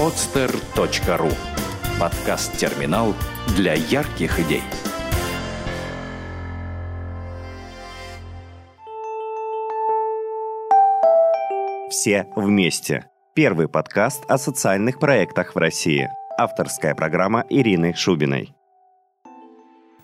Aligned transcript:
podster.ru 0.00 1.30
Подкаст-терминал 2.00 3.14
для 3.54 3.74
ярких 3.74 4.40
идей. 4.40 4.62
Все 11.90 12.26
вместе. 12.34 13.10
Первый 13.34 13.68
подкаст 13.68 14.24
о 14.26 14.38
социальных 14.38 14.98
проектах 14.98 15.54
в 15.54 15.58
России. 15.58 16.08
Авторская 16.38 16.94
программа 16.94 17.44
Ирины 17.50 17.92
Шубиной. 17.92 18.54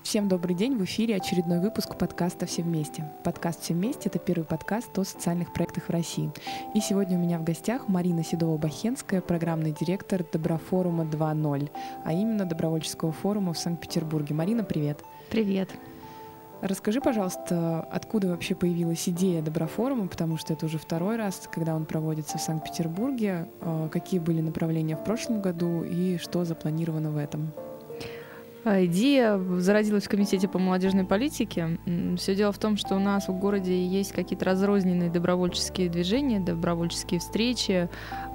Всем 0.07 0.29
добрый 0.29 0.55
день, 0.55 0.77
в 0.77 0.85
эфире 0.85 1.17
очередной 1.17 1.59
выпуск 1.59 1.99
подкаста 1.99 2.47
«Все 2.47 2.63
вместе». 2.63 3.11
Подкаст 3.25 3.63
«Все 3.63 3.75
вместе»— 3.75 4.03
это 4.05 4.21
первый 4.21 4.45
подкаст 4.45 4.97
о 4.97 5.03
социальных 5.03 5.53
проектах 5.53 5.89
в 5.89 5.91
России. 5.91 6.31
И 6.77 6.81
сегодня 6.81 7.19
у 7.19 7.21
меня 7.21 7.41
в 7.41 7.43
гостях 7.43 7.89
Марина 7.89 8.21
Седова-Бахенская, 8.21 9.21
программный 9.21 9.73
директор 9.73 10.25
Доброфорума 10.33 11.03
2.0, 11.03 11.71
а 12.05 12.13
именно 12.13 12.45
Добровольческого 12.45 13.11
форума 13.11 13.53
в 13.53 13.59
Санкт-Петербурге. 13.59 14.33
Марина, 14.33 14.63
привет. 14.63 15.03
Привет. 15.29 15.71
Расскажи, 16.61 17.01
пожалуйста, 17.01 17.81
откуда 17.91 18.29
вообще 18.29 18.55
появилась 18.55 19.09
идея 19.09 19.43
Доброфорума, 19.43 20.07
потому 20.07 20.37
что 20.37 20.53
это 20.53 20.67
уже 20.67 20.79
второй 20.79 21.17
раз, 21.17 21.49
когда 21.53 21.75
он 21.75 21.85
проводится 21.85 22.39
в 22.39 22.43
Санкт-Петербурге. 22.43 23.49
А, 23.61 23.89
какие 23.89 24.21
были 24.21 24.41
направления 24.41 24.97
в 24.97 25.03
прошлом 25.03 25.43
году 25.43 25.83
и 25.83 26.17
что 26.19 26.45
запланировано 26.45 27.11
в 27.11 27.17
этом? 27.17 27.53
А, 28.67 28.85
идея 28.85 29.39
зародилась 29.59 30.07
в 30.07 30.09
Комитете 30.09 30.49
по 30.49 30.59
молодежной 30.59 31.05
политике. 31.05 31.79
Все 32.17 32.35
дело 32.35 32.51
в 32.51 32.59
том, 32.59 32.77
что 32.77 32.97
у 32.97 32.99
нас 32.99 33.29
в 33.29 33.39
городе 33.39 33.87
есть 33.87 34.11
какие-то 34.11 34.45
разрозненные 34.45 35.09
добровольческие 35.09 35.89
движения, 35.89 36.41
добровольческие 36.41 37.21
встречи, 37.21 37.89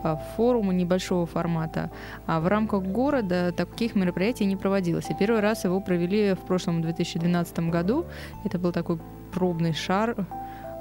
а, 0.03 0.16
форумы 0.38 0.73
небольшого 0.73 1.25
формата. 1.25 1.91
А 2.27 2.39
в 2.39 2.48
рамках 2.48 2.84
города 2.84 3.52
таких 3.52 3.94
мероприятий 3.94 4.45
не 4.45 4.56
проводилось. 4.56 5.09
И 5.09 5.14
первый 5.19 5.41
раз 5.41 5.66
его 5.66 5.81
провели 5.81 6.31
в 6.31 6.39
прошлом 6.47 6.81
2012 6.81 7.69
году. 7.69 8.06
Это 8.45 8.58
был 8.58 8.72
такой 8.72 9.00
пробный 9.34 9.73
шар 9.73 10.28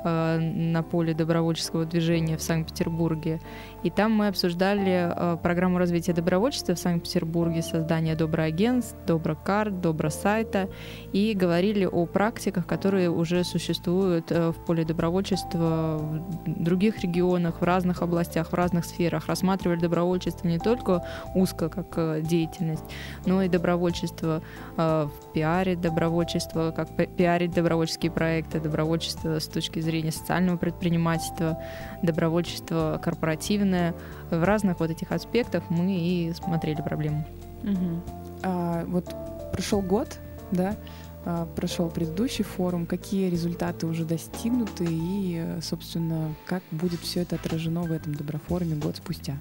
Э, 0.03 0.39
на 0.39 0.83
поле 0.83 1.12
добровольческого 1.12 1.84
движения 1.84 2.37
в 2.37 2.43
Санкт-Петербурге. 2.43 3.39
И 3.83 3.91
там 3.91 4.12
мы 4.12 4.29
обсуждали 4.29 5.12
э, 5.15 5.37
программу 5.43 5.79
развития 5.79 6.15
добровольчества 6.15 6.75
в 6.75 6.79
Санкт-Петербурге, 6.79 7.61
создание 7.61 8.15
доброагентств, 8.15 8.97
доброкарт, 9.06 9.81
добросайта, 9.81 10.71
и 11.12 11.34
говорили 11.34 11.84
о 11.84 12.06
практиках, 12.06 12.67
которые 12.67 13.11
уже 13.11 13.45
существуют 13.45 14.33
э, 14.33 14.53
в 14.53 14.65
поле 14.65 14.84
добровольчества 14.84 15.98
в 15.98 16.62
других 16.62 17.01
регионах, 17.01 17.61
в 17.61 17.65
разных 17.65 18.01
областях, 18.01 18.53
в 18.53 18.55
разных 18.55 18.87
сферах. 18.87 19.27
Рассматривали 19.27 19.81
добровольчество 19.81 20.48
не 20.48 20.59
только 20.59 21.05
узко 21.34 21.69
как 21.69 22.23
деятельность, 22.23 22.84
но 23.27 23.43
и 23.43 23.48
добровольчество 23.48 24.43
в 24.77 25.11
пиаре, 25.34 25.77
добровольчество, 25.77 26.73
как 26.75 26.89
пиарить 27.17 27.53
добровольческие 27.53 28.11
проекты, 28.11 28.61
добровольчество 28.61 29.39
с 29.39 29.47
точки 29.47 29.81
зрения 29.81 29.89
зрения 29.91 30.12
социального 30.12 30.56
предпринимательства, 30.56 31.58
добровольчества 32.02 33.00
корпоративное. 33.02 33.94
В 34.30 34.42
разных 34.44 34.80
вот 34.80 34.91
этих 34.91 35.10
аспектах 35.12 35.64
мы 35.69 35.92
и 35.92 36.32
смотрели 36.32 36.80
проблему. 36.80 37.27
Угу. 37.62 38.02
А, 38.42 38.84
вот 38.86 39.14
прошел 39.52 39.82
год, 39.82 40.19
да, 40.52 40.77
а, 41.24 41.47
прошел 41.56 41.91
предыдущий 41.91 42.44
форум, 42.44 42.86
какие 42.86 43.28
результаты 43.28 43.86
уже 43.86 44.05
достигнуты 44.05 44.86
и, 44.88 45.44
собственно, 45.60 46.34
как 46.47 46.62
будет 46.70 47.00
все 47.00 47.22
это 47.22 47.36
отражено 47.36 47.82
в 47.82 47.92
этом 47.92 48.14
доброфоруме 48.14 48.77
год 48.77 48.97
спустя? 48.97 49.36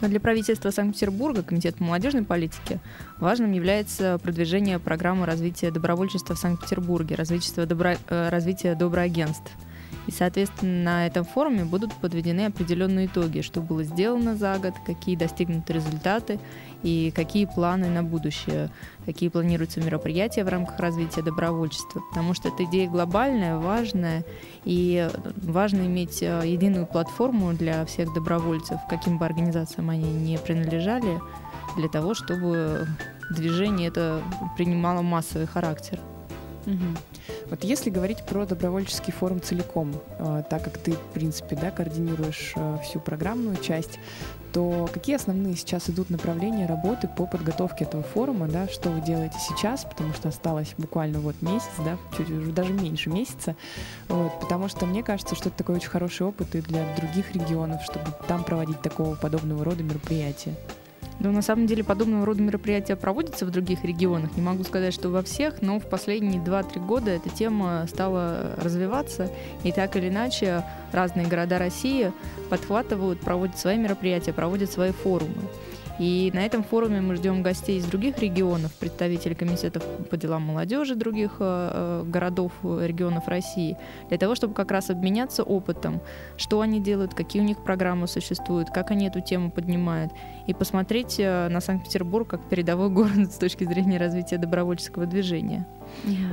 Но 0.00 0.08
для 0.08 0.18
правительства 0.18 0.70
Санкт-Петербурга, 0.70 1.42
Комитета 1.42 1.82
молодежной 1.82 2.22
политики, 2.22 2.80
важным 3.18 3.52
является 3.52 4.18
продвижение 4.22 4.78
программы 4.78 5.26
развития 5.26 5.70
добровольчества 5.70 6.34
в 6.34 6.38
Санкт-Петербурге, 6.38 7.16
развитие, 7.16 7.66
добро... 7.66 7.94
Э, 8.08 8.28
развитие 8.30 8.74
доброагентств– 8.74 9.50
и, 10.06 10.12
соответственно, 10.12 10.84
на 10.84 11.06
этом 11.06 11.24
форуме 11.24 11.64
будут 11.64 11.92
подведены 11.94 12.46
определенные 12.46 13.06
итоги, 13.06 13.40
что 13.40 13.60
было 13.60 13.84
сделано 13.84 14.34
за 14.34 14.58
год, 14.58 14.74
какие 14.84 15.16
достигнуты 15.16 15.72
результаты 15.72 16.40
и 16.82 17.12
какие 17.14 17.44
планы 17.44 17.88
на 17.88 18.02
будущее, 18.02 18.70
какие 19.04 19.28
планируются 19.28 19.80
мероприятия 19.80 20.44
в 20.44 20.48
рамках 20.48 20.78
развития 20.78 21.22
добровольчества. 21.22 22.02
Потому 22.10 22.34
что 22.34 22.48
эта 22.48 22.64
идея 22.64 22.88
глобальная, 22.88 23.58
важная, 23.58 24.24
и 24.64 25.08
важно 25.36 25.82
иметь 25.86 26.22
э, 26.22 26.42
единую 26.44 26.86
платформу 26.86 27.52
для 27.52 27.84
всех 27.84 28.12
добровольцев, 28.14 28.80
каким 28.88 29.18
бы 29.18 29.26
организациям 29.26 29.90
они 29.90 30.10
не 30.10 30.38
принадлежали, 30.38 31.20
для 31.76 31.88
того, 31.88 32.14
чтобы 32.14 32.86
движение 33.30 33.88
это 33.88 34.22
принимало 34.56 35.02
массовый 35.02 35.46
характер. 35.46 36.00
Угу. 36.66 37.30
Вот 37.50 37.64
если 37.64 37.90
говорить 37.90 38.24
про 38.24 38.46
добровольческий 38.46 39.12
форум 39.12 39.40
целиком, 39.40 39.94
э, 40.18 40.42
так 40.48 40.64
как 40.64 40.78
ты, 40.78 40.92
в 40.92 41.12
принципе, 41.14 41.56
да, 41.56 41.70
координируешь 41.70 42.52
э, 42.56 42.78
всю 42.84 43.00
программную 43.00 43.56
часть, 43.56 43.98
то 44.52 44.88
какие 44.92 45.16
основные 45.16 45.56
сейчас 45.56 45.88
идут 45.90 46.10
направления 46.10 46.66
работы 46.66 47.08
по 47.08 47.26
подготовке 47.26 47.84
этого 47.84 48.02
форума, 48.02 48.48
да, 48.48 48.68
что 48.68 48.90
вы 48.90 49.00
делаете 49.00 49.36
сейчас, 49.38 49.84
потому 49.84 50.12
что 50.12 50.28
осталось 50.28 50.74
буквально 50.76 51.20
вот 51.20 51.40
месяц, 51.40 51.70
да, 51.84 51.96
чуть 52.16 52.30
уже 52.30 52.50
даже 52.50 52.72
меньше 52.72 53.10
месяца, 53.10 53.54
вот, 54.08 54.40
потому 54.40 54.68
что 54.68 54.86
мне 54.86 55.02
кажется, 55.02 55.34
что 55.34 55.48
это 55.48 55.58
такой 55.58 55.76
очень 55.76 55.88
хороший 55.88 56.26
опыт 56.26 56.54
и 56.54 56.60
для 56.60 56.84
других 56.96 57.32
регионов, 57.34 57.82
чтобы 57.82 58.06
там 58.26 58.44
проводить 58.44 58.80
такого 58.82 59.14
подобного 59.14 59.64
рода 59.64 59.82
мероприятия. 59.82 60.54
Да, 61.20 61.30
на 61.30 61.42
самом 61.42 61.66
деле 61.66 61.84
подобного 61.84 62.24
рода 62.24 62.40
мероприятия 62.40 62.96
проводятся 62.96 63.44
в 63.44 63.50
других 63.50 63.84
регионах. 63.84 64.34
Не 64.36 64.42
могу 64.42 64.64
сказать, 64.64 64.94
что 64.94 65.10
во 65.10 65.22
всех, 65.22 65.60
но 65.60 65.78
в 65.78 65.86
последние 65.86 66.42
2-3 66.42 66.86
года 66.86 67.10
эта 67.10 67.28
тема 67.28 67.86
стала 67.88 68.56
развиваться. 68.56 69.30
И 69.62 69.70
так 69.70 69.96
или 69.96 70.08
иначе 70.08 70.64
разные 70.92 71.26
города 71.26 71.58
России 71.58 72.10
подхватывают, 72.48 73.20
проводят 73.20 73.58
свои 73.58 73.76
мероприятия, 73.76 74.32
проводят 74.32 74.72
свои 74.72 74.92
форумы. 74.92 75.34
И 76.00 76.30
на 76.32 76.46
этом 76.46 76.64
форуме 76.64 77.02
мы 77.02 77.14
ждем 77.16 77.42
гостей 77.42 77.78
из 77.78 77.84
других 77.84 78.18
регионов, 78.20 78.72
представителей 78.72 79.34
комитетов 79.34 79.84
по 80.08 80.16
делам 80.16 80.42
молодежи 80.42 80.94
других 80.94 81.32
э, 81.40 82.02
э 82.04 82.04
городов, 82.06 82.52
регионов 82.62 83.28
России, 83.28 83.76
для 84.08 84.16
того, 84.16 84.34
чтобы 84.34 84.54
как 84.54 84.70
раз 84.70 84.88
обменяться 84.88 85.42
опытом, 85.42 86.00
что 86.38 86.62
они 86.62 86.80
делают, 86.80 87.12
какие 87.12 87.42
у 87.42 87.44
них 87.44 87.62
программы 87.62 88.08
существуют, 88.08 88.70
как 88.70 88.90
они 88.90 89.08
эту 89.08 89.20
тему 89.20 89.50
поднимают, 89.50 90.10
и 90.46 90.54
посмотреть 90.54 91.16
э, 91.18 91.48
на 91.50 91.60
Санкт-Петербург 91.60 92.26
как 92.26 92.48
передовой 92.48 92.88
город 93.00 93.30
с 93.30 93.36
точки 93.36 93.64
зрения 93.64 93.98
развития 93.98 94.38
добровольческого 94.38 95.04
движения. 95.04 95.66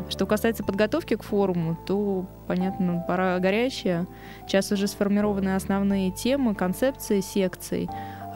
Что 0.07 0.25
касается 0.25 0.63
подготовки 0.63 1.15
к 1.15 1.23
форуму, 1.23 1.77
то, 1.85 2.25
понятно, 2.47 3.03
пора 3.07 3.37
горячая. 3.39 4.07
Сейчас 4.47 4.71
уже 4.71 4.87
сформированы 4.87 5.55
основные 5.55 6.11
темы, 6.11 6.55
концепции 6.55 7.19
секций. 7.19 7.89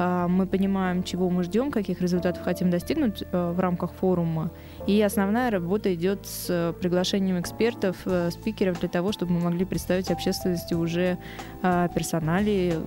А, 0.04 0.28
мы 0.28 0.48
понимаем, 0.48 1.04
чего 1.04 1.30
мы 1.30 1.44
ждем, 1.44 1.70
каких 1.70 2.02
результатов 2.02 2.44
хотим 2.44 2.72
достигнуть 2.72 3.22
э, 3.22 3.52
в 3.52 3.60
рамках 3.60 3.94
форума. 3.94 4.50
И 4.88 5.00
основная 5.00 5.52
работа 5.52 5.94
идет 5.94 6.26
с 6.26 6.74
приглашением 6.82 7.40
экспертов, 7.40 7.98
э, 8.06 8.32
спикеров 8.32 8.80
для 8.80 8.90
того, 8.90 9.12
чтобы 9.12 9.34
мы 9.34 9.42
могли 9.42 9.64
представить 9.64 10.10
общественности 10.10 10.74
уже 10.74 11.20
а, 11.62 11.88
персонали, 11.90 12.80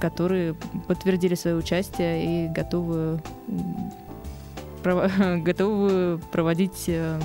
которые 0.00 0.54
подтвердили 0.86 1.34
свое 1.34 1.56
участие 1.56 2.46
и 2.46 2.48
готовы 2.48 3.22
готовы 5.44 6.20
проводить 6.30 6.84
э, 6.88 7.18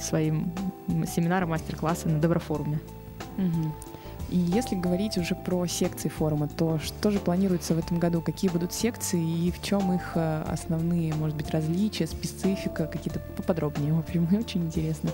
свои 0.00 0.32
семинары, 1.06 1.44
мастер-классы 1.44 2.08
на 2.08 2.18
Доброфоруме. 2.18 2.78
Угу. 3.36 3.93
И 4.34 4.36
если 4.36 4.74
говорить 4.74 5.16
уже 5.16 5.36
про 5.36 5.64
секции 5.68 6.08
форума, 6.08 6.48
то 6.48 6.80
что 6.80 7.12
же 7.12 7.20
планируется 7.20 7.72
в 7.72 7.78
этом 7.78 8.00
году? 8.00 8.20
Какие 8.20 8.50
будут 8.50 8.72
секции 8.72 9.22
и 9.22 9.52
в 9.52 9.62
чем 9.62 9.92
их 9.92 10.16
э, 10.16 10.42
основные, 10.48 11.14
может 11.14 11.36
быть, 11.36 11.50
различия, 11.50 12.08
специфика, 12.08 12.86
какие-то 12.86 13.20
поподробнее? 13.36 13.92
В 13.92 14.00
общем, 14.00 14.26
очень 14.36 14.64
интересно. 14.64 15.10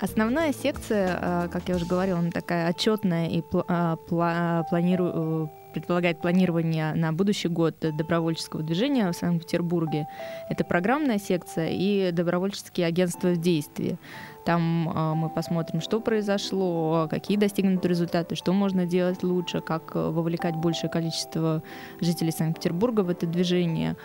Основная 0.00 0.52
секция, 0.52 1.16
э, 1.22 1.48
как 1.48 1.68
я 1.68 1.76
уже 1.76 1.86
говорила, 1.86 2.18
она 2.18 2.32
такая 2.32 2.66
отчетная 2.66 3.28
и 3.28 3.40
э, 3.40 3.96
планирую 4.08 5.52
предполагает 5.72 6.20
планирование 6.20 6.94
на 6.94 7.12
будущий 7.12 7.46
год 7.46 7.76
добровольческого 7.78 8.64
движения 8.64 9.08
в 9.08 9.14
Санкт-Петербурге. 9.14 10.08
Это 10.48 10.64
программная 10.64 11.18
секция 11.18 11.70
и 11.70 12.10
добровольческие 12.10 12.88
агентства 12.88 13.28
в 13.28 13.36
действии. 13.36 13.96
Там 14.44 14.88
э, 14.88 15.14
мы 15.14 15.28
посмотрим, 15.28 15.80
что 15.80 16.00
произошло, 16.00 17.08
какие 17.10 17.36
достигнуты 17.36 17.88
результаты, 17.88 18.36
что 18.36 18.52
можно 18.52 18.86
делать 18.86 19.22
лучше, 19.22 19.60
как 19.60 19.94
вовлекать 19.94 20.56
большее 20.56 20.90
количество 20.90 21.62
жителей 22.00 22.32
Санкт-Петербурга 22.32 23.00
в 23.00 23.10
это 23.10 23.26
движение. 23.26 23.96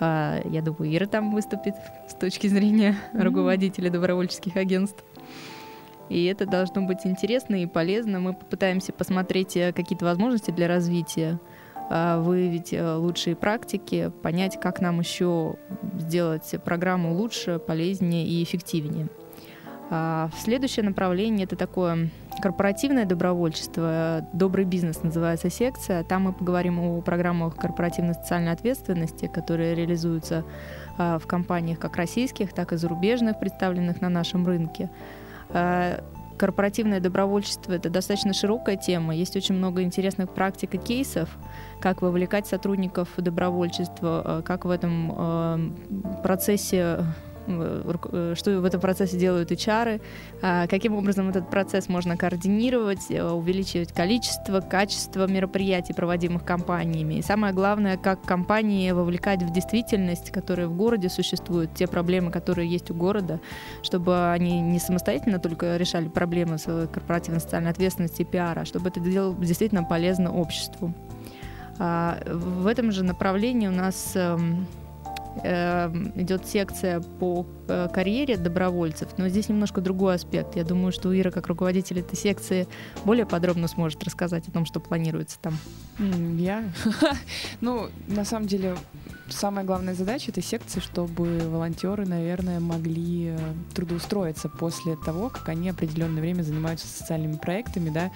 Э, 0.00 0.40
я 0.44 0.62
думаю, 0.62 0.94
Ира 0.94 1.06
там 1.06 1.32
выступит 1.32 1.74
с 2.08 2.14
точки 2.14 2.46
зрения 2.46 2.96
mm-hmm. 3.12 3.22
руководителя 3.22 3.90
добровольческих 3.90 4.56
агентств. 4.56 5.04
И 6.08 6.24
это 6.26 6.46
должно 6.46 6.82
быть 6.82 7.00
интересно 7.04 7.62
и 7.62 7.66
полезно. 7.66 8.20
Мы 8.20 8.34
попытаемся 8.34 8.92
посмотреть 8.92 9.56
э, 9.56 9.72
какие-то 9.72 10.04
возможности 10.04 10.50
для 10.50 10.68
развития 10.68 11.38
а, 11.90 12.18
выявить 12.20 12.72
э, 12.72 12.94
лучшие 12.94 13.36
практики, 13.36 14.10
понять, 14.22 14.58
как 14.58 14.80
нам 14.80 15.00
еще 15.00 15.56
сделать 15.98 16.54
программу 16.64 17.14
лучше, 17.14 17.58
полезнее 17.58 18.26
и 18.26 18.42
эффективнее. 18.42 19.08
А, 19.96 20.28
следующее 20.36 20.84
направление— 20.84 21.44
это 21.46 21.54
такое 21.54 22.08
корпоративное 22.42 23.04
добровольчество. 23.04 24.26
«Добрый 24.32 24.64
бизнес» 24.64 25.04
называется 25.04 25.50
секция. 25.50 26.02
Там 26.02 26.22
мы 26.22 26.32
поговорим 26.32 26.80
о 26.80 27.00
программах 27.00 27.54
корпоративной 27.54 28.14
социальной 28.14 28.50
ответственности, 28.50 29.30
которые 29.32 29.76
реализуются 29.76 30.44
а, 30.98 31.20
в 31.20 31.28
компаниях 31.28 31.78
как 31.78 31.94
российских, 31.94 32.52
так 32.52 32.72
и 32.72 32.76
зарубежных, 32.76 33.38
представленных 33.38 34.00
на 34.00 34.08
нашем 34.08 34.44
рынке 34.44 34.90
корпоративное 36.36 36.98
добровольчество— 36.98 37.72
это 37.74 37.88
достаточно 37.88 38.32
широкая 38.32 38.76
тема. 38.76 39.14
Есть 39.14 39.36
очень 39.36 39.54
много 39.54 39.82
интересных 39.82 40.34
практик 40.34 40.74
и 40.74 40.78
кейсов, 40.78 41.28
как 41.80 42.02
вовлекать 42.02 42.48
сотрудников 42.48 43.08
в 43.16 43.22
добровольчество, 43.22 44.42
как 44.44 44.64
в 44.64 44.70
этом 44.70 45.76
процессе 46.24 47.04
что 47.46 48.60
в 48.60 48.64
этом 48.64 48.80
процессе 48.80 49.16
делают 49.18 49.50
HR, 49.50 50.00
а, 50.42 50.66
каким 50.66 50.94
образом 50.94 51.28
этот 51.28 51.50
процесс 51.50 51.88
можно 51.88 52.16
координировать, 52.16 53.10
э, 53.10 53.22
увеличивать 53.22 53.92
количество, 53.92 54.60
качество 54.60 55.26
мероприятий, 55.26 55.92
проводимых 55.92 56.44
компаниями. 56.44 57.14
И 57.14 57.22
самое 57.22 57.52
главное, 57.52 57.96
как 57.96 58.22
компании 58.22 58.90
вовлекать 58.90 59.42
в 59.42 59.52
действительность, 59.52 60.30
которая 60.30 60.66
в 60.66 60.76
городе 60.76 61.08
существует, 61.08 61.74
те 61.74 61.86
проблемы, 61.86 62.30
которые 62.30 62.68
есть 62.68 62.90
у 62.90 62.94
города, 62.94 63.40
чтобы 63.82 64.30
они 64.30 64.60
не 64.60 64.78
самостоятельно 64.78 65.38
только 65.38 65.76
решали 65.76 66.08
проблемы 66.08 66.58
с 66.58 66.88
корпоративной 66.92 67.40
социальной 67.40 67.70
ответственности 67.70 68.22
и 68.22 68.24
пиара, 68.24 68.60
а 68.60 68.64
чтобы 68.64 68.88
это 68.88 69.00
делало 69.00 69.34
действительно 69.34 69.84
полезно 69.84 70.32
обществу. 70.32 70.94
А, 71.78 72.18
в 72.26 72.66
этом 72.66 72.92
же 72.92 73.04
направлении 73.04 73.66
у 73.66 73.72
нас 73.72 74.16
Эм, 74.24 74.66
идет 75.42 76.46
секция 76.46 77.00
по 77.00 77.46
э, 77.68 77.88
карьере 77.92 78.36
добровольцев, 78.36 79.08
но 79.18 79.28
здесь 79.28 79.48
немножко 79.48 79.80
другой 79.80 80.14
аспект. 80.14 80.56
Я 80.56 80.64
думаю, 80.64 80.92
что 80.92 81.18
Ира, 81.18 81.30
как 81.30 81.46
руководитель 81.48 82.00
этой 82.00 82.16
секции, 82.16 82.68
более 83.04 83.26
подробно 83.26 83.68
сможет 83.68 84.02
рассказать 84.04 84.48
о 84.48 84.52
том, 84.52 84.64
что 84.64 84.80
планируется 84.80 85.38
там. 85.40 85.54
Я? 85.98 86.64
Ну, 87.60 87.88
на 88.08 88.24
самом 88.24 88.46
деле, 88.46 88.76
самая 89.28 89.64
главная 89.64 89.94
задача 89.94 90.30
этой 90.30 90.42
секции, 90.42 90.80
чтобы 90.80 91.38
волонтеры, 91.48 92.06
наверное, 92.06 92.60
могли 92.60 93.28
э, 93.28 93.38
трудоустроиться 93.74 94.48
после 94.48 94.96
того, 94.96 95.28
как 95.28 95.48
они 95.48 95.68
определенное 95.70 96.20
время 96.20 96.42
занимаются 96.42 96.86
социальными 96.86 97.36
проектами, 97.36 97.90
да, 97.90 98.10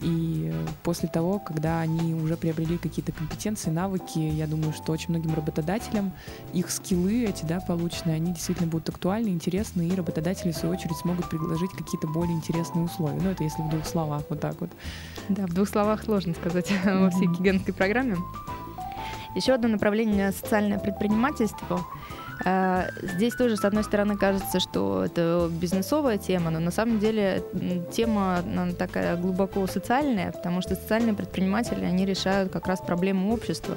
и 0.00 0.50
э, 0.52 0.66
после 0.82 1.08
того, 1.08 1.38
когда 1.38 1.80
они 1.80 2.14
уже 2.14 2.36
приобрели 2.36 2.78
какие-то 2.78 3.12
компетенции, 3.12 3.70
навыки, 3.70 4.18
я 4.18 4.46
думаю, 4.46 4.72
что 4.72 4.92
очень 4.92 5.10
многим 5.10 5.34
работодателям 5.34 6.12
их 6.52 6.70
скиллы 6.70 7.24
эти, 7.24 7.44
да, 7.44 7.60
полученные, 7.60 8.16
они 8.16 8.32
действительно 8.32 8.68
будут 8.68 8.88
актуальны, 8.88 9.28
интересны, 9.28 9.88
и 9.88 9.94
работодатели, 9.94 10.52
в 10.52 10.56
свою 10.56 10.74
очередь, 10.74 10.96
смогут 10.96 11.28
предложить 11.28 11.72
какие-то 11.72 12.06
более 12.06 12.34
интересные 12.34 12.84
условия. 12.84 13.20
Ну, 13.20 13.30
это 13.30 13.44
если 13.44 13.62
в 13.62 13.68
двух 13.68 13.86
словах, 13.86 14.22
вот 14.28 14.40
так 14.40 14.60
вот. 14.60 14.70
Да, 15.28 15.46
в 15.46 15.52
двух 15.52 15.68
словах 15.68 16.02
сложно 16.02 16.34
сказать 16.34 16.72
во 16.84 17.10
всей 17.10 17.26
гигантской 17.28 17.74
программе. 17.74 18.16
Еще 19.34 19.52
одно 19.52 19.68
направление— 19.68 20.32
социальное 20.32 20.78
предпринимательство— 20.78 21.80
а, 22.44 22.86
здесь 23.02 23.34
тоже, 23.34 23.56
с 23.56 23.64
одной 23.64 23.84
стороны, 23.84 24.16
кажется, 24.16 24.60
что 24.60 25.04
это 25.04 25.50
бизнесовая 25.50 26.16
тема, 26.16 26.50
но 26.50 26.58
на 26.58 26.70
самом 26.70 26.98
деле 26.98 27.42
тема 27.92 28.38
она 28.38 28.72
такая 28.72 29.16
глубоко 29.16 29.66
социальная, 29.66 30.32
потому 30.32 30.62
что 30.62 30.74
социальные 30.74 31.14
предприниматели, 31.14 31.84
они 31.84 32.06
решают 32.06 32.50
как 32.50 32.66
раз 32.66 32.80
проблему 32.80 33.32
общества 33.32 33.76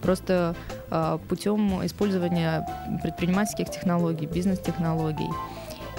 просто 0.00 0.54
а, 0.90 1.18
путем 1.28 1.84
использования 1.84 2.66
предпринимательских 3.02 3.70
технологий, 3.70 4.26
бизнес-технологий. 4.26 5.28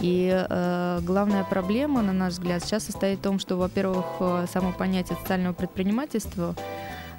И 0.02 0.30
э, 0.30 1.00
главная 1.04 1.46
проблема, 1.46 2.02
на 2.02 2.12
наш 2.12 2.34
взгляд, 2.34 2.62
сейчас 2.62 2.84
состоит 2.84 3.20
в 3.20 3.22
том, 3.22 3.40
что, 3.40 3.56
во-первых, 3.56 4.06
э, 4.20 4.46
само 4.52 4.74
понятие 4.74 5.18
социального 5.18 5.54
предпринимательства 5.54 6.54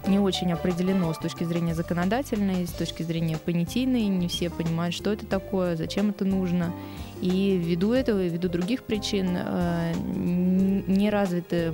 не 0.06 0.18
очень 0.18 0.52
определено 0.52 1.12
с 1.12 1.18
точки 1.18 1.44
зрения 1.44 1.74
законодательной, 1.74 2.66
с 2.66 2.72
точки 2.72 3.02
зрения 3.02 3.38
понятийной. 3.38 4.06
Не 4.06 4.28
все 4.28 4.50
понимают, 4.50 4.94
что 4.94 5.12
это 5.12 5.26
такое, 5.26 5.76
зачем 5.76 6.10
это 6.10 6.24
нужно. 6.24 6.72
И 7.20 7.56
ввиду 7.56 7.92
этого, 7.92 8.22
и 8.22 8.28
ввиду 8.28 8.48
других 8.48 8.82
причин 8.82 9.36
э, 9.36 9.92
не 9.94 11.08
развиты 11.10 11.72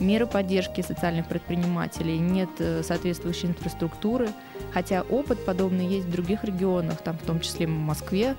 меры 0.00 0.26
поддержки 0.26 0.80
социальных 0.80 1.28
предпринимателей, 1.28 2.18
нет 2.18 2.48
э, 2.58 2.82
соответствующей 2.82 3.48
инфраструктуры, 3.48 4.30
хотя 4.72 5.02
опыт 5.02 5.44
подобный 5.44 5.86
есть 5.86 6.06
в 6.06 6.10
других 6.10 6.42
регионах, 6.42 7.02
там 7.02 7.18
в 7.18 7.22
том 7.22 7.40
числе 7.40 7.66
в 7.66 7.70
Москве 7.70 8.34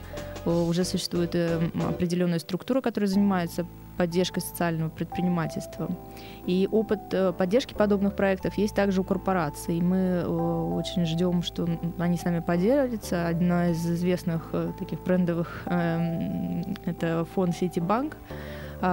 э, 0.45 0.49
уже 0.49 0.83
существует 0.83 1.35
определенная 1.35 2.39
структура, 2.39 2.81
которая 2.81 3.07
занимается 3.07 3.65
поддержкой 3.97 4.39
социального 4.39 4.89
предпринимательства. 4.89 5.89
И 6.45 6.67
опыт 6.71 7.13
э, 7.13 7.33
поддержки 7.33 7.73
подобных 7.73 8.15
проектов 8.15 8.57
есть 8.57 8.75
также 8.75 9.01
у 9.01 9.03
корпораций. 9.03 9.79
Мы 9.81 9.97
э, 9.97 10.25
очень 10.25 11.05
ждем, 11.05 11.43
что 11.43 11.67
они 11.97 12.17
с 12.17 12.23
нами 12.23 12.39
поделятся. 12.39 13.27
Одна 13.27 13.69
из 13.69 13.85
известных 13.85 14.49
э, 14.53 14.71
таких 14.79 15.03
брендовых 15.03 15.63
эм,— 15.65 16.75
это 16.85 17.25
фонд 17.35 17.55
Ситибанк 17.55 18.17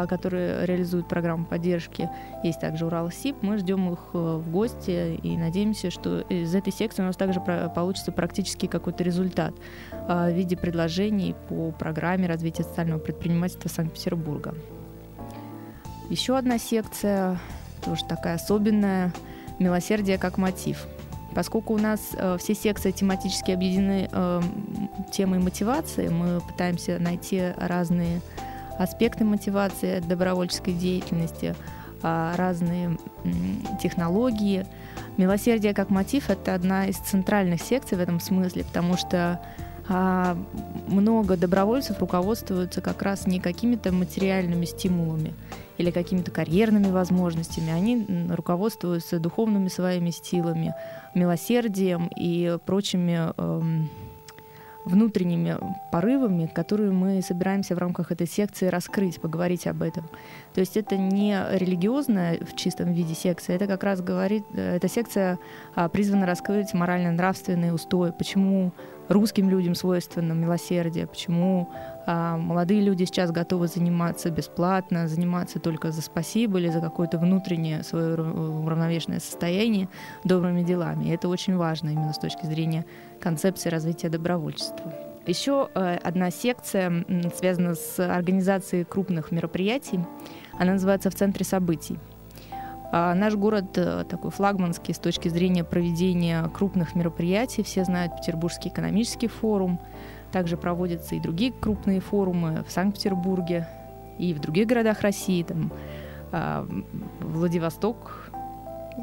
который 0.07 0.67
реализует 0.67 1.09
программу 1.09 1.47
поддержки. 1.47 2.11
Есть 2.45 2.61
также 2.61 2.85
Уралсиб. 2.85 3.37
Мы 3.41 3.57
ждем 3.57 3.91
их 3.91 4.13
в 4.13 4.51
гости 4.51 5.15
и 5.15 5.35
надеемся, 5.35 5.91
что 5.91 6.21
из 6.21 6.55
этой 6.55 6.75
секции 6.75 7.01
у 7.01 7.07
нас 7.07 7.17
также 7.17 7.41
получится 7.41 8.13
практически 8.13 8.67
какой-то 8.67 9.03
результат 9.03 9.55
в 9.91 10.31
виде 10.31 10.59
предложений 10.59 11.37
по 11.49 11.71
программе 11.71 12.27
развития 12.27 12.65
социального 12.65 12.99
предпринимательства 12.99 13.71
Санкт-Петербурга. 13.71 14.55
Еще 16.11 16.39
одна 16.39 16.59
секция, 16.59 17.39
тоже 17.85 18.05
такая 18.05 18.37
особенная, 18.37 19.13
милосердие 19.59 20.17
как 20.17 20.39
мотив. 20.39 20.87
Поскольку 21.35 21.75
у 21.75 21.79
нас 21.79 22.01
э, 22.15 22.39
все 22.41 22.55
секции 22.55 22.91
тематически 22.91 23.51
объединены 23.51 24.09
э, 24.11 24.43
темой 25.13 25.39
мотивации, 25.39 26.09
мы 26.09 26.41
пытаемся 26.41 26.99
найти 26.99 27.53
разные 27.59 28.23
аспекты 28.79 29.25
мотивации 29.25 30.01
добровольческой 30.01 30.73
деятельности, 30.73 31.55
э, 32.03 32.35
разные 32.37 32.97
э, 33.25 33.29
технологии. 33.83 34.67
Милосердие 35.19 35.75
как 35.75 35.91
мотив— 35.91 36.31
это 36.31 36.55
одна 36.55 36.87
из 36.87 36.97
центральных 36.97 37.61
секций 37.61 37.99
в 37.99 38.01
этом 38.01 38.19
смысле, 38.19 38.65
потому 38.65 38.97
что 38.97 39.41
а 39.91 40.37
много 40.87 41.39
добровольцев 41.39 41.99
руководствуются 41.99 42.83
как 42.83 43.01
раз 43.01 43.27
не 43.27 43.41
какими-то 43.41 43.91
материальными 43.91 44.67
стимулами 44.67 45.33
или 45.79 45.91
какими-то 45.91 46.31
карьерными 46.31 46.91
возможностями. 46.91 47.71
Они 47.71 48.07
руководствуются 48.29 49.19
духовными 49.19 49.69
своими 49.69 50.11
силами, 50.11 50.75
милосердием 51.15 52.11
и 52.15 52.59
прочими 52.67 53.33
эм, 53.37 53.89
внутренними 54.89 55.57
порывами, 55.93 56.47
которые 56.47 56.91
мы 56.91 57.23
собираемся 57.23 57.75
в 57.75 57.79
рамках 57.79 58.11
этой 58.11 58.27
секции 58.27 58.67
раскрыть, 58.67 59.21
поговорить 59.21 59.67
об 59.67 59.83
этом. 59.83 60.09
То 60.55 60.61
есть 60.61 60.77
это 60.77 60.97
не 60.97 61.39
религиозная 61.53 62.39
в 62.45 62.57
чистом 62.57 62.93
виде 62.93 63.15
секция, 63.15 63.57
это 63.57 63.67
как 63.67 63.85
раз 63.85 64.01
говорит, 64.01 64.45
э, 64.55 64.77
эта 64.77 64.89
секция 64.89 65.39
а, 65.75 65.89
призвана 65.89 66.27
раскрыть 66.27 66.75
морально-нравственные 66.75 67.73
устои, 67.73 68.13
почему 68.17 68.73
русским 69.09 69.49
людям 69.49 69.75
свойственно 69.75 70.33
милосердие, 70.33 71.07
почему 71.07 71.69
а, 72.07 72.37
молодые 72.37 72.81
люди 72.81 73.05
сейчас 73.05 73.31
готовы 73.31 73.69
заниматься 73.69 74.31
бесплатно, 74.31 75.09
заниматься 75.09 75.59
только 75.59 75.91
за 75.91 76.03
спасибо 76.03 76.59
или 76.59 76.69
за 76.69 76.81
какое-то 76.81 77.19
внутреннее 77.19 77.83
свое 77.83 78.15
уравновешенное 78.15 79.21
состояние 79.21 79.89
добрыми 80.25 80.63
делами. 80.63 81.05
И 81.05 81.11
это 81.11 81.29
очень 81.29 81.57
важно 81.57 81.91
именно 81.91 82.13
с 82.13 82.19
точки 82.19 82.47
зрения 82.47 82.85
концепции 83.21 83.69
развития 83.69 84.09
добровольчества. 84.09 84.93
Еще 85.27 85.69
э, 85.75 85.99
одна 86.03 86.31
секция 86.31 87.05
связана 87.37 87.75
с 87.75 87.99
организацией 87.99 88.85
крупных 88.85 89.31
мероприятий. 89.31 90.01
Она 90.59 90.73
называется 90.73 91.11
«В 91.11 91.15
центре 91.15 91.45
событий». 91.45 91.99
А 92.91 93.15
наш 93.15 93.35
город 93.35 93.77
э, 93.77 94.05
такой 94.09 94.31
флагманский 94.31 94.95
с 94.95 94.99
точки 94.99 95.29
зрения 95.29 95.65
проведения 95.65 96.49
крупных 96.55 96.95
мероприятий. 96.95 97.63
Все 97.63 97.85
знают 97.85 98.17
Петербургский 98.17 98.71
экономический 98.71 99.29
форум. 99.29 99.79
Также 100.33 100.57
проводятся 100.57 101.15
и 101.15 101.21
другие 101.21 101.53
крупные 101.53 102.01
форумы 102.01 102.65
в 102.67 102.73
Санкт-Петербурге 102.73 103.69
и 104.19 104.33
в 104.33 104.41
других 104.41 104.67
городах 104.67 105.03
России. 105.03 105.43
Там, 105.43 105.71
а, 106.33 106.67
Владивосток 107.21 108.18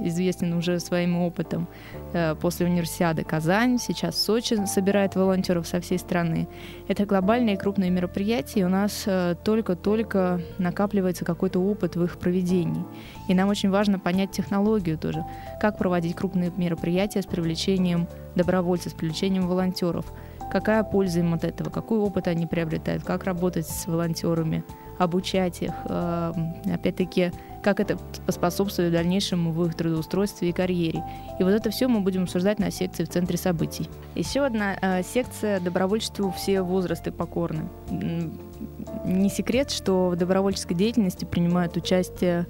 известен 0.04 0.54
уже 0.54 0.80
своим 0.80 1.18
опытом. 1.18 1.68
Э, 2.14 2.36
после 2.36 2.66
универсиады 2.66 3.24
Казань, 3.24 3.78
сейчас 3.80 4.22
Сочи 4.22 4.56
собирает 4.66 5.16
волонтеров 5.16 5.68
со 5.68 5.80
всей 5.80 6.00
страны. 6.00 6.48
Это 6.88 7.06
глобальные 7.06 7.58
крупные 7.58 7.90
мероприятия, 7.90 8.62
и 8.62 8.64
у 8.64 8.70
нас 8.70 9.04
э, 9.06 9.36
только-только 9.44 10.42
накапливается 10.58 11.26
какой-то 11.26 11.60
опыт 11.60 11.96
в 11.96 12.04
их 12.04 12.18
проведении. 12.18 12.86
И 13.28 13.34
нам 13.34 13.50
очень 13.50 13.70
важно 13.70 14.00
понять 14.00 14.32
технологию 14.32 14.98
тоже, 14.98 15.24
как 15.62 15.78
проводить 15.78 16.16
крупные 16.16 16.52
мероприятия 16.56 17.22
с 17.22 17.26
привлечением 17.26 18.08
добровольцев, 18.36 18.92
с 18.92 18.96
привлечением 18.96 19.48
волонтеров– 19.48 20.06
какая 20.52 20.84
польза 20.84 21.20
им 21.20 21.34
от 21.34 21.44
этого, 21.44 21.70
какой 21.70 22.00
опыт 22.00 22.28
они 22.28 22.46
приобретают, 22.46 23.04
как 23.04 23.24
работать 23.24 23.68
с 23.68 23.88
волонтерами, 23.88 24.64
обучать 24.98 25.62
их, 25.62 25.74
эм, 25.86 26.56
опять-таки, 26.72 27.32
как 27.64 27.80
это 27.80 27.98
поспособствует 28.26 28.92
дальнейшему 28.92 29.52
в 29.52 29.66
их 29.66 29.76
трудоустройстве 29.76 30.50
и 30.50 30.52
карьере. 30.52 31.04
И 31.40 31.44
вот 31.44 31.50
это 31.52 31.70
все 31.72 31.88
мы 31.88 32.02
будем 32.02 32.24
обсуждать 32.24 32.60
на 32.60 32.72
секции 32.72 33.04
в 33.04 33.10
Центре 33.10 33.38
событий. 33.38 33.90
Еще 34.14 34.46
одна 34.46 34.78
э, 34.80 35.04
секция 35.04 35.60
добровольчеству 35.60 36.32
все 36.32 36.62
возрасты 36.62 37.12
покорны. 37.12 37.68
Не 37.90 39.30
секрет, 39.30 39.72
что 39.72 40.10
в 40.10 40.16
добровольческой 40.16 40.76
деятельности 40.76 41.26
принимают 41.26 41.76
участие 41.76 42.46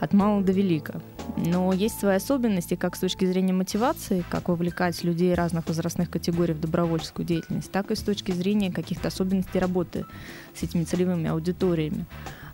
от 0.00 0.12
мала 0.14 0.42
до 0.42 0.52
велика. 0.52 1.00
Но 1.36 1.72
есть 1.72 2.00
свои 2.00 2.16
особенности 2.16 2.74
как 2.74 2.96
с 2.96 3.00
точки 3.00 3.24
зрения 3.24 3.52
мотивации, 3.52 4.24
как 4.28 4.48
вовлекать 4.48 5.04
людей 5.04 5.34
разных 5.34 5.68
возрастных 5.68 6.10
категорий 6.10 6.54
в 6.54 6.60
добровольческую 6.60 7.26
деятельность, 7.26 7.70
так 7.70 7.90
и 7.90 7.94
с 7.94 8.00
точки 8.00 8.32
зрения 8.32 8.72
каких-то 8.72 9.08
особенностей 9.08 9.58
работы 9.58 10.06
с 10.54 10.62
этими 10.62 10.84
целевыми 10.84 11.28
аудиториями. 11.28 12.06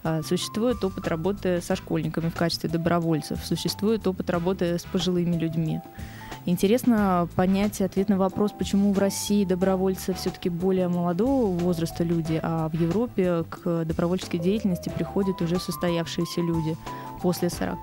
А, 0.02 0.22
существует 0.22 0.84
опыт 0.84 1.08
работы 1.08 1.60
со 1.62 1.74
школьниками 1.74 2.28
в 2.28 2.34
качестве 2.34 2.68
добровольцев, 2.68 3.44
существует 3.44 4.06
опыт 4.06 4.28
работы 4.30 4.78
с 4.78 4.84
пожилыми 4.84 5.36
людьми. 5.36 5.80
Интересно 6.48 7.28
понять 7.34 7.80
ответ 7.80 8.08
на 8.08 8.16
вопрос, 8.16 8.52
почему 8.52 8.92
в 8.92 8.98
России 9.00 9.44
добровольцы 9.44 10.14
все-таки 10.14 10.48
более 10.48 10.86
молодого 10.86 11.46
возраста 11.46 12.04
люди, 12.04 12.38
а 12.40 12.68
в 12.68 12.74
Европе 12.74 13.44
к 13.50 13.84
добровольческой 13.84 14.38
деятельности 14.38 14.88
приходят 14.88 15.42
уже 15.42 15.58
состоявшиеся 15.58 16.40
люди 16.42 16.76
после 17.20 17.50
40. 17.50 17.78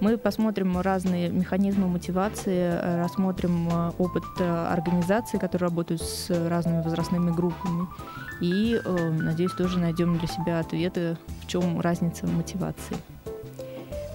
Мы 0.00 0.18
посмотрим 0.18 0.80
разные 0.80 1.28
механизмы 1.28 1.86
мотивации, 1.86 3.00
рассмотрим 3.00 3.68
э, 3.70 3.92
опыт 3.98 4.24
э, 4.40 4.66
организаций, 4.72 5.38
которые 5.38 5.68
работают 5.68 6.02
с 6.02 6.28
разными 6.48 6.82
возрастными 6.82 7.30
группами. 7.30 7.86
И, 8.40 8.80
э, 8.84 9.10
надеюсь, 9.10 9.52
тоже 9.52 9.78
найдем 9.78 10.18
для 10.18 10.26
себя 10.26 10.58
ответы, 10.58 11.16
в 11.42 11.46
чем 11.46 11.80
разница 11.80 12.26
мотивации. 12.26 12.96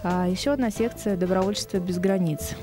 А 0.03 0.27
еще 0.27 0.51
одна 0.51 0.71
секция 0.71 1.15
«Добровольчество 1.15 1.77
без 1.77 1.99
границ». 1.99 2.53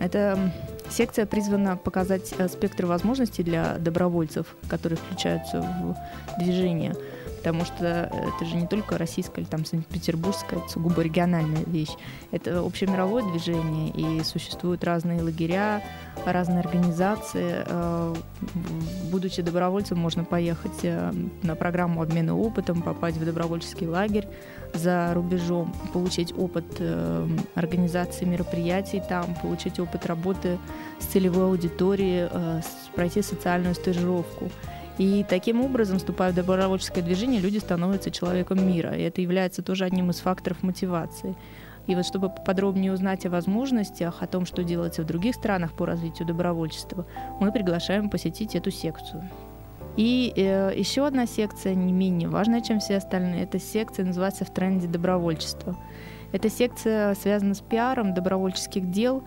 Это 0.00 0.52
секция 0.92 1.26
призвана 1.26 1.76
показать 1.76 2.26
спектр 2.26 2.86
возможностей 2.86 3.42
для 3.42 3.78
добровольцев, 3.78 4.46
которые 4.68 4.98
включаются 4.98 5.60
в 5.60 5.96
движение– 6.38 6.94
потому 7.42 7.64
что 7.64 8.08
это 8.12 8.44
же 8.44 8.54
не 8.54 8.68
только 8.68 8.96
российская 8.96 9.40
или 9.40 9.48
там 9.48 9.64
санкт-петербургская, 9.64 10.60
это 10.60 10.68
сугубо 10.68 11.02
региональная 11.02 11.64
вещь. 11.64 11.90
Это 12.30 12.60
общемировое 12.60 13.28
движение, 13.32 13.90
и 13.90 14.22
существуют 14.22 14.84
разные 14.84 15.20
лагеря, 15.20 15.82
разные 16.24 16.60
организации. 16.60 17.64
Э, 17.66 18.14
будучи 19.10 19.42
добровольцем, 19.42 19.98
можно 19.98 20.22
поехать 20.22 20.84
э, 20.84 21.12
на 21.42 21.56
программу 21.56 22.00
обмена 22.00 22.38
опытом, 22.38 22.80
попасть 22.80 23.16
в 23.16 23.24
добровольческий 23.24 23.88
лагерь 23.88 24.28
за 24.72 25.12
рубежом, 25.12 25.74
получить 25.92 26.32
опыт 26.38 26.76
э, 26.78 27.28
организации 27.56 28.24
мероприятий 28.24 29.02
там, 29.08 29.34
получить 29.42 29.80
опыт 29.80 30.06
работы 30.06 30.60
с 31.00 31.06
целевой 31.06 31.46
аудиторией, 31.46 32.28
пройти 32.94 33.20
социальную 33.20 33.74
стажировку. 33.74 34.48
И 35.02 35.24
таким 35.28 35.60
образом, 35.64 35.98
вступая 35.98 36.30
в 36.30 36.36
добровольческое 36.36 37.02
движение, 37.02 37.40
люди 37.40 37.58
становятся 37.58 38.12
человеком 38.12 38.64
мира. 38.64 38.96
И 38.96 39.02
это 39.02 39.20
является 39.20 39.60
тоже 39.60 39.84
одним 39.84 40.10
из 40.10 40.20
факторов 40.20 40.62
мотивации. 40.62 41.34
И 41.88 41.96
вот 41.96 42.06
чтобы 42.06 42.30
подробнее 42.46 42.92
узнать 42.92 43.26
о 43.26 43.30
возможностях, 43.30 44.22
о 44.22 44.28
том, 44.28 44.46
что 44.46 44.62
делается 44.62 45.02
в 45.02 45.06
других 45.06 45.34
странах 45.34 45.72
по 45.72 45.86
развитию 45.86 46.28
добровольчества, 46.28 47.04
мы 47.40 47.50
приглашаем 47.50 48.10
посетить 48.10 48.54
эту 48.54 48.70
секцию. 48.70 49.28
И 49.96 50.32
э, 50.36 50.72
еще 50.76 51.04
одна 51.04 51.26
секция, 51.26 51.74
не 51.74 51.92
менее 51.92 52.28
важная, 52.28 52.60
чем 52.60 52.78
все 52.78 52.98
остальные, 52.98 53.42
эта 53.42 53.58
секция 53.58 54.06
называется 54.06 54.44
«В 54.44 54.54
тренде 54.54 54.86
добровольчества». 54.86 55.76
Эта 56.30 56.48
секция 56.48 57.16
связана 57.16 57.54
с 57.54 57.60
пиаром 57.60 58.14
добровольческих 58.14 58.88
дел, 58.88 59.24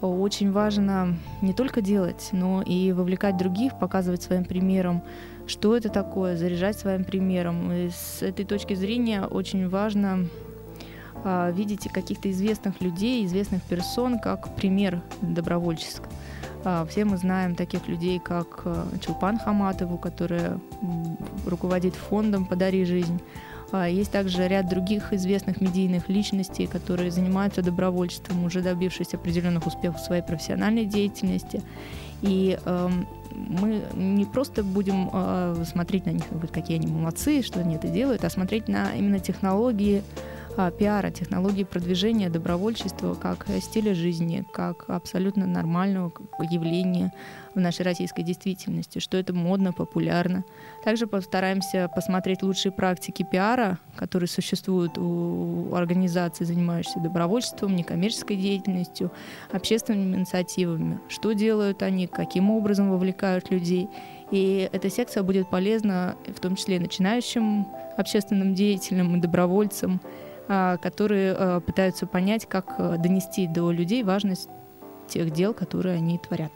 очень 0.00 0.52
важно 0.52 1.16
не 1.42 1.52
только 1.52 1.80
делать, 1.80 2.28
но 2.32 2.62
и 2.62 2.92
вовлекать 2.92 3.36
других, 3.36 3.78
показывать 3.78 4.22
своим 4.22 4.44
примером, 4.44 5.02
что 5.46 5.76
это 5.76 5.88
такое, 5.88 6.36
заряжать 6.36 6.78
своим 6.78 7.04
примером. 7.04 7.72
И 7.72 7.90
с 7.90 8.22
этой 8.22 8.44
точки 8.44 8.74
зрения 8.74 9.22
очень 9.22 9.68
важно 9.68 10.26
а, 11.24 11.50
видеть 11.50 11.88
каких-то 11.92 12.30
известных 12.30 12.80
людей, 12.80 13.24
известных 13.26 13.62
персон 13.62 14.18
как 14.18 14.54
пример 14.54 15.02
добровольческого. 15.20 16.12
А, 16.64 16.86
все 16.86 17.04
мы 17.04 17.16
знаем 17.16 17.54
таких 17.54 17.88
людей, 17.88 18.20
как 18.20 18.62
а, 18.64 18.86
Чулпан 19.00 19.38
Хаматову, 19.38 19.98
которая 19.98 20.60
руководит 21.46 21.94
фондом 21.94 22.46
«Подари 22.46 22.84
жизнь», 22.84 23.20
есть 23.72 24.10
также 24.10 24.48
ряд 24.48 24.68
других 24.68 25.12
известных 25.12 25.60
медийных 25.60 26.08
личностей, 26.08 26.66
которые 26.66 27.10
занимаются 27.10 27.62
добровольчеством, 27.62 28.44
уже 28.44 28.62
добившись 28.62 29.14
определенных 29.14 29.66
успехов 29.66 30.00
в 30.00 30.04
своей 30.04 30.22
профессиональной 30.22 30.84
деятельности. 30.84 31.62
И 32.22 32.58
э, 32.64 32.88
мы 33.32 33.82
не 33.94 34.24
просто 34.24 34.64
будем 34.64 35.10
э, 35.12 35.64
смотреть 35.70 36.06
на 36.06 36.10
них, 36.10 36.24
какие 36.52 36.78
они 36.78 36.86
молодцы, 36.86 37.42
что 37.42 37.60
они 37.60 37.76
это 37.76 37.88
делают, 37.88 38.24
а 38.24 38.30
смотреть 38.30 38.68
на 38.68 38.94
именно 38.94 39.20
технологии 39.20 40.02
а, 40.02 40.37
пиара, 40.76 41.10
технологии 41.10 41.62
продвижения 41.62 42.28
добровольчества 42.28 43.14
как 43.14 43.46
стиля 43.60 43.94
жизни, 43.94 44.44
как 44.52 44.90
абсолютно 44.90 45.46
нормального 45.46 46.12
явления 46.50 47.12
в 47.54 47.60
нашей 47.60 47.82
российской 47.82 48.22
действительности, 48.22 48.98
что 48.98 49.16
это 49.16 49.32
модно, 49.32 49.72
популярно. 49.72 50.44
Также 50.84 51.06
постараемся 51.06 51.88
посмотреть 51.94 52.42
лучшие 52.42 52.72
практики 52.72 53.24
пиара, 53.30 53.78
которые 53.96 54.28
существуют 54.28 54.98
у 54.98 55.74
организаций, 55.74 56.44
занимающихся 56.44 57.00
добровольчеством, 57.00 57.76
некоммерческой 57.76 58.36
деятельностью, 58.36 59.12
общественными 59.52 60.16
инициативами, 60.16 60.98
что 61.08 61.32
делают 61.32 61.82
они, 61.82 62.06
каким 62.08 62.50
образом 62.50 62.90
вовлекают 62.90 63.50
людей. 63.50 63.88
И 64.30 64.68
эта 64.72 64.90
секция 64.90 65.22
будет 65.22 65.48
полезна 65.48 66.16
в 66.26 66.40
том 66.40 66.56
числе 66.56 66.80
начинающим 66.80 67.66
общественным 67.96 68.54
деятелям 68.54 69.16
и 69.16 69.20
добровольцам, 69.20 70.00
которые 70.48 71.34
а, 71.36 71.60
пытаются 71.60 72.06
понять, 72.06 72.46
как 72.46 72.74
а, 72.78 72.96
донести 72.96 73.46
до 73.46 73.70
людей 73.70 74.02
важность 74.02 74.48
тех 75.06 75.30
дел, 75.30 75.54
которые 75.54 75.96
они 75.96 76.18
творят. 76.18 76.52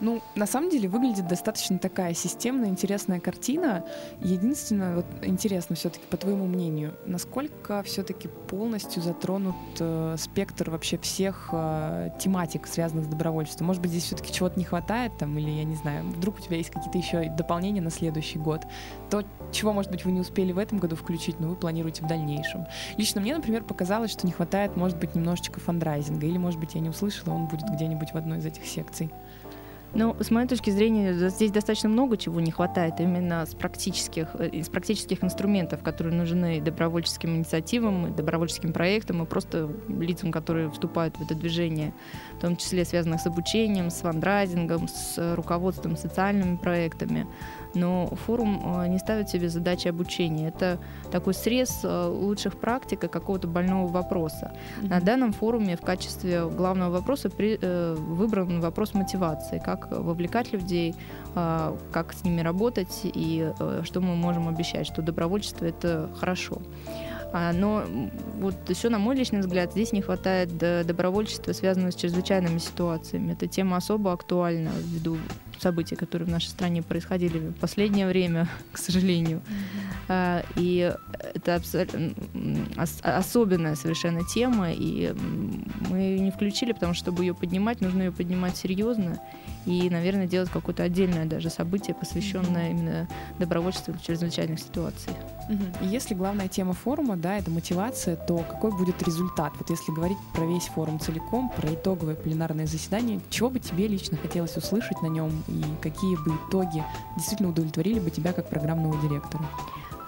Ну, 0.00 0.22
на 0.34 0.46
самом 0.46 0.68
деле 0.68 0.88
выглядит 0.88 1.26
достаточно 1.26 1.78
такая 1.78 2.12
системная, 2.12 2.68
интересная 2.68 3.18
картина. 3.18 3.84
Единственное, 4.20 4.96
вот 4.96 5.06
интересно 5.22 5.74
все-таки, 5.74 6.04
по 6.10 6.16
твоему 6.16 6.46
мнению, 6.46 6.94
насколько 7.06 7.82
все-таки 7.82 8.28
полностью 8.28 9.02
затронут 9.02 9.56
э, 9.80 10.16
спектр 10.18 10.70
вообще 10.70 10.98
всех 10.98 11.48
э, 11.52 12.10
тематик, 12.18 12.66
связанных 12.66 13.06
с 13.06 13.08
добровольчеством? 13.08 13.68
Может 13.68 13.80
быть, 13.80 13.90
здесь 13.90 14.04
все-таки 14.04 14.32
чего-то 14.32 14.58
не 14.58 14.64
хватает, 14.64 15.16
там, 15.18 15.36
или 15.38 15.50
я 15.50 15.64
не 15.64 15.76
знаю, 15.76 16.04
вдруг 16.04 16.38
у 16.38 16.42
тебя 16.42 16.56
есть 16.58 16.70
какие-то 16.70 16.98
еще 16.98 17.30
дополнения 17.30 17.80
на 17.80 17.90
следующий 17.90 18.38
год? 18.38 18.66
То, 19.10 19.24
чего, 19.50 19.72
может 19.72 19.90
быть, 19.90 20.04
вы 20.04 20.12
не 20.12 20.20
успели 20.20 20.52
в 20.52 20.58
этом 20.58 20.78
году 20.78 20.96
включить, 20.96 21.40
но 21.40 21.48
вы 21.48 21.56
планируете 21.56 22.04
в 22.04 22.06
дальнейшем. 22.06 22.66
Лично 22.98 23.22
мне, 23.22 23.34
например, 23.34 23.64
показалось, 23.64 24.10
что 24.10 24.26
не 24.26 24.32
хватает, 24.32 24.76
может 24.76 24.98
быть, 24.98 25.14
немножечко 25.14 25.58
фандрайзинга, 25.58 26.26
или, 26.26 26.36
может 26.36 26.60
быть, 26.60 26.74
я 26.74 26.80
не 26.80 26.90
услышала, 26.90 27.32
он 27.32 27.46
будет 27.46 27.66
где-нибудь 27.68 28.12
в 28.12 28.16
одной 28.16 28.38
из 28.38 28.46
этих 28.46 28.66
секций. 28.66 29.10
Ну, 29.98 30.14
с 30.20 30.30
моей 30.30 30.46
точки 30.46 30.68
зрения, 30.68 31.14
здесь 31.30 31.50
достаточно 31.50 31.88
много 31.88 32.18
чего 32.18 32.38
не 32.38 32.50
хватает 32.50 33.00
именно 33.00 33.46
с 33.46 33.54
практических, 33.54 34.28
э, 34.38 34.50
из 34.50 34.68
практических 34.68 35.24
инструментов, 35.24 35.82
которые 35.82 36.14
нужны 36.14 36.60
добровольческим 36.60 37.34
инициативам, 37.36 38.14
добровольческим 38.14 38.74
проектам 38.74 39.22
и 39.22 39.26
просто 39.26 39.70
лицам, 39.88 40.32
которые 40.32 40.70
вступают 40.70 41.16
в 41.16 41.22
это 41.22 41.34
движение, 41.34 41.94
в 42.36 42.42
том 42.42 42.58
числе 42.58 42.84
связанных 42.84 43.22
с 43.22 43.26
обучением, 43.26 43.88
с 43.88 44.02
фандрайзингом, 44.02 44.86
с 44.86 45.34
руководством 45.34 45.96
социальными 45.96 46.56
проектами 46.56 47.26
но 47.76 48.06
форум 48.26 48.82
э, 48.82 48.88
не 48.88 48.98
ставит 48.98 49.28
себе 49.28 49.48
задачи 49.48 49.88
обучения. 49.88 50.48
Это 50.48 50.78
такой 51.12 51.34
срез 51.34 51.80
э, 51.84 52.06
лучших 52.08 52.58
практик 52.58 53.04
и 53.04 53.08
какого-то 53.08 53.46
больного 53.46 53.86
вопроса. 53.86 54.52
Mm-hmm. 54.52 54.88
На 54.88 55.00
данном 55.00 55.32
форуме 55.32 55.76
в 55.76 55.82
качестве 55.82 56.48
главного 56.48 56.90
вопроса 56.90 57.30
при, 57.30 57.58
э, 57.60 57.94
выбран 57.94 58.60
вопрос 58.60 58.94
мотивации, 58.94 59.62
как 59.64 59.90
вовлекать 59.90 60.52
людей, 60.52 60.94
как 61.92 62.14
с 62.14 62.24
ними 62.24 62.40
работать 62.40 63.00
и 63.02 63.52
что 63.82 64.00
мы 64.00 64.16
можем 64.16 64.48
обещать, 64.48 64.86
что 64.86 65.02
добровольчество 65.02 65.66
это 65.66 66.08
хорошо. 66.18 66.62
А, 67.32 67.52
но 67.52 67.84
вот 68.38 68.54
еще, 68.68 68.88
на 68.88 68.98
мой 68.98 69.16
личный 69.16 69.40
взгляд, 69.40 69.72
здесь 69.72 69.92
не 69.92 70.02
хватает 70.02 70.56
добровольчества, 70.56 71.52
связанного 71.52 71.90
с 71.90 71.96
чрезвычайными 71.96 72.58
ситуациями. 72.58 73.32
Эта 73.32 73.46
тема 73.46 73.76
особо 73.76 74.12
актуальна 74.12 74.70
ввиду 74.84 75.18
событий, 75.58 75.96
которые 75.96 76.26
в 76.26 76.30
нашей 76.30 76.48
стране 76.48 76.82
происходили 76.82 77.38
в 77.38 77.54
последнее 77.54 78.06
время, 78.06 78.48
к 78.72 78.78
сожалению. 78.78 79.42
Mm-hmm. 80.08 80.46
И 80.56 80.94
это 81.34 81.60
особенная 83.02 83.74
совершенно 83.74 84.20
тема, 84.24 84.72
и 84.72 85.14
мы 85.90 85.98
ее 85.98 86.20
не 86.20 86.30
включили, 86.30 86.72
потому 86.72 86.94
что, 86.94 87.04
чтобы 87.04 87.24
ее 87.24 87.34
поднимать, 87.34 87.80
нужно 87.80 88.02
ее 88.02 88.12
поднимать 88.12 88.56
серьезно 88.56 89.18
и, 89.66 89.90
наверное, 89.90 90.26
делать 90.26 90.48
какое-то 90.50 90.84
отдельное 90.84 91.26
даже 91.26 91.50
событие, 91.50 91.94
посвященное 91.94 92.70
именно 92.70 93.08
добровольчеству 93.38 93.92
в 93.92 94.02
чрезвычайных 94.02 94.60
ситуациях. 94.60 95.16
Если 95.80 96.14
главная 96.14 96.48
тема 96.48 96.72
форума, 96.72 97.16
да, 97.16 97.38
это 97.38 97.50
мотивация, 97.50 98.16
то 98.16 98.38
какой 98.38 98.70
будет 98.70 99.02
результат? 99.02 99.52
Вот 99.58 99.70
если 99.70 99.92
говорить 99.92 100.18
про 100.32 100.44
весь 100.46 100.66
форум 100.66 100.98
целиком, 101.00 101.50
про 101.50 101.72
итоговое 101.74 102.14
пленарное 102.14 102.66
заседание, 102.66 103.20
чего 103.30 103.50
бы 103.50 103.58
тебе 103.58 103.88
лично 103.88 104.16
хотелось 104.16 104.56
услышать 104.56 105.02
на 105.02 105.06
нем 105.06 105.30
и 105.48 105.62
какие 105.82 106.16
бы 106.16 106.36
итоги 106.48 106.82
действительно 107.16 107.50
удовлетворили 107.50 108.00
бы 108.00 108.10
тебя 108.10 108.32
как 108.32 108.48
программного 108.48 109.00
директора? 109.02 109.44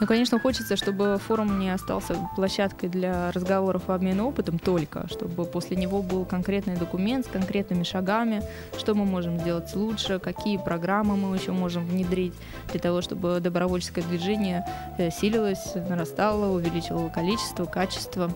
Ну, 0.00 0.06
конечно, 0.06 0.38
хочется, 0.38 0.76
чтобы 0.76 1.18
форум 1.18 1.58
не 1.58 1.70
остался 1.70 2.14
площадкой 2.36 2.88
для 2.88 3.32
разговоров 3.32 3.88
и 3.88 3.92
обмена 3.92 4.26
опытом 4.26 4.58
только, 4.58 5.08
чтобы 5.08 5.44
после 5.44 5.76
него 5.76 6.02
был 6.02 6.24
конкретный 6.24 6.76
документ 6.76 7.26
с 7.26 7.28
конкретными 7.28 7.82
шагами, 7.82 8.42
что 8.76 8.94
мы 8.94 9.04
можем 9.04 9.38
сделать 9.40 9.74
лучше, 9.74 10.20
какие 10.20 10.56
программы 10.56 11.16
мы 11.16 11.36
еще 11.36 11.50
можем 11.50 11.84
внедрить 11.84 12.34
для 12.70 12.80
того, 12.80 13.02
чтобы 13.02 13.40
добровольческое 13.40 14.04
движение 14.04 14.64
э, 14.98 15.10
силилось, 15.10 15.74
нарастало, 15.74 16.54
увеличивало 16.54 17.08
количество, 17.08 17.64
качество. 17.64 18.30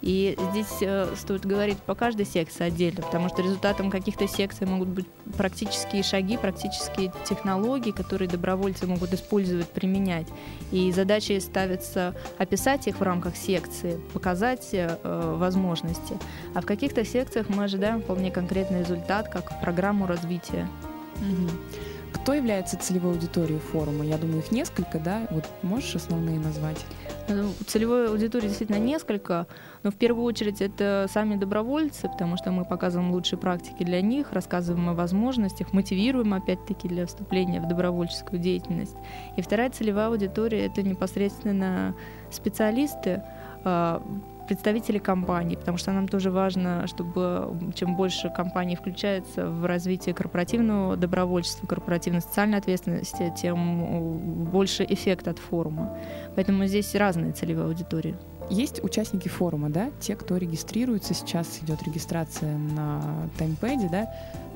И 0.00 0.38
здесь 0.50 0.78
э, 0.80 1.12
стоит 1.16 1.44
говорить 1.44 1.78
по 1.78 1.94
каждой 1.94 2.24
секции 2.24 2.64
отдельно, 2.64 3.02
потому 3.02 3.28
что 3.28 3.42
результатом 3.42 3.90
каких-то 3.90 4.28
секций 4.28 4.66
могут 4.66 4.88
быть 4.88 5.06
практические 5.36 6.02
шаги, 6.02 6.36
практические 6.36 7.12
технологии, 7.28 7.90
которые 7.90 8.28
добровольцы 8.28 8.86
могут 8.86 9.12
использовать, 9.12 9.68
применять. 9.68 10.28
И 10.70 10.92
задача 10.92 11.40
ставится 11.40 12.14
описать 12.38 12.86
их 12.86 13.00
в 13.00 13.02
рамках 13.02 13.36
секции, 13.36 14.00
показать 14.12 14.68
э, 14.72 14.96
возможности. 15.36 16.16
А 16.54 16.60
в 16.60 16.66
каких-то 16.66 17.04
секциях 17.04 17.48
мы 17.48 17.64
ожидаем 17.64 18.00
вполне 18.00 18.30
конкретный 18.30 18.80
результат, 18.80 19.28
как 19.28 19.60
программу 19.60 20.06
развития. 20.06 20.68
Mm-hmm. 21.16 21.97
Кто 22.22 22.34
является 22.34 22.78
целевой 22.78 23.12
аудиторией 23.12 23.58
форума? 23.58 24.04
Я 24.04 24.18
думаю, 24.18 24.40
их 24.40 24.52
несколько, 24.52 24.98
да? 24.98 25.26
Вот 25.30 25.44
можешь 25.62 25.94
основные 25.94 26.38
назвать? 26.38 26.84
Ну, 27.28 27.52
целевой 27.66 28.08
аудитории 28.08 28.48
действительно 28.48 28.78
несколько, 28.78 29.46
но 29.82 29.90
в 29.90 29.94
первую 29.94 30.24
очередь 30.24 30.60
это 30.60 31.06
сами 31.10 31.36
добровольцы, 31.36 32.08
потому 32.08 32.36
что 32.36 32.50
мы 32.50 32.64
показываем 32.64 33.12
лучшие 33.12 33.38
практики 33.38 33.82
для 33.82 34.00
них, 34.00 34.32
рассказываем 34.32 34.88
о 34.90 34.94
возможностях, 34.94 35.72
мотивируем 35.72 36.34
опять-таки 36.34 36.88
для 36.88 37.06
вступления 37.06 37.60
в 37.60 37.68
добровольческую 37.68 38.38
деятельность. 38.38 38.96
И 39.36 39.42
вторая 39.42 39.70
целевая 39.70 40.08
аудитория 40.08 40.66
это 40.66 40.82
непосредственно 40.82 41.94
специалисты, 42.30 43.22
а, 43.64 44.02
представители 44.48 44.98
компаний, 44.98 45.56
потому 45.56 45.76
что 45.78 45.92
нам 45.92 46.08
тоже 46.08 46.30
важно, 46.30 46.86
чтобы 46.86 47.72
чем 47.74 47.94
больше 47.94 48.30
компаний 48.30 48.74
включается 48.74 49.46
в 49.48 49.66
развитие 49.66 50.14
корпоративного 50.14 50.96
добровольчества, 50.96 51.66
корпоративной 51.66 52.22
социальной 52.22 52.58
ответственности, 52.58 53.32
тем 53.40 54.46
больше 54.50 54.84
эффект 54.88 55.28
от 55.28 55.38
форума. 55.38 55.96
Поэтому 56.34 56.66
здесь 56.66 56.94
разные 56.94 57.32
целевые 57.32 57.66
аудитории. 57.66 58.16
Есть 58.50 58.82
участники 58.82 59.28
форума, 59.28 59.68
да, 59.68 59.90
те, 60.00 60.16
кто 60.16 60.38
регистрируется, 60.38 61.12
сейчас 61.12 61.58
идет 61.62 61.82
регистрация 61.82 62.56
на 62.56 63.28
таймпэде, 63.36 63.88
да, 63.92 64.10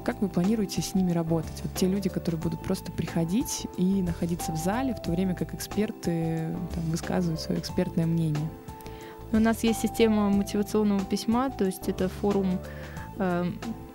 как 0.05 0.21
вы 0.21 0.29
планируете 0.29 0.83
с 0.83 0.95
ними 0.95 1.13
работать? 1.13 1.61
Вот 1.63 1.75
те 1.75 1.87
люди, 1.87 2.09
которые 2.09 2.41
будут 2.41 2.61
просто 2.63 2.91
приходить 2.91 3.67
и 3.77 4.03
находиться 4.03 4.51
в 4.51 4.57
зале, 4.57 4.95
в 4.95 5.03
то 5.03 5.11
время 5.13 5.35
как 5.35 5.55
эксперты 5.55 6.57
там, 6.75 6.85
высказывают 6.85 7.41
свое 7.41 7.61
экспертное 7.61 8.07
мнение. 8.07 8.49
У 9.33 9.39
нас 9.39 9.65
есть 9.65 9.81
система 9.81 10.29
мотивационного 10.29 11.05
письма, 11.05 11.51
то 11.51 11.65
есть 11.65 11.89
это 11.89 12.09
форум, 12.09 12.59
э, 13.19 13.51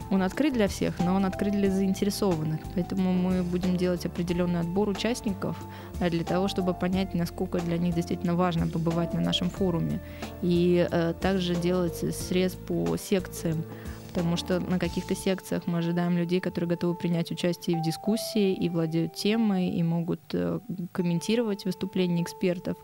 он 0.10 0.22
открыт 0.24 0.54
для 0.54 0.68
всех, 0.68 1.00
но 1.00 1.14
он 1.16 1.26
открыт 1.26 1.52
для 1.52 1.70
заинтересованных. 1.70 2.62
Поэтому 2.74 3.14
мы 3.14 3.44
будем 3.44 3.78
делать 3.78 4.06
определенный 4.06 4.62
отбор 4.62 4.90
участников 4.90 5.56
э, 6.00 6.10
для 6.10 6.24
того, 6.24 6.48
чтобы 6.48 6.74
понять, 6.74 7.14
насколько 7.14 7.60
для 7.60 7.78
них 7.78 7.94
действительно 7.94 8.36
важно 8.36 8.68
побывать 8.68 9.14
на 9.14 9.22
нашем 9.22 9.50
форуме. 9.50 10.00
И 10.42 10.88
э, 10.90 11.14
также 11.22 11.56
делать 11.56 12.04
срез 12.16 12.54
по 12.54 12.98
секциям 12.98 13.64
потому 14.08 14.38
что 14.38 14.60
на 14.60 14.80
каких-то 14.80 15.16
секциях 15.16 15.68
мы 15.68 15.80
ожидаем 15.80 16.18
людей, 16.18 16.40
которые 16.40 16.70
готовы 16.70 16.96
принять 16.96 17.32
участие 17.32 17.78
в 17.78 17.84
дискуссии, 17.84 18.54
и 18.54 18.70
владеют 18.70 19.14
темой, 19.14 19.70
и 19.70 19.84
могут 19.84 20.22
э, 20.34 20.60
комментировать 20.92 21.66
выступления 21.66 22.24
экспертов, 22.24 22.78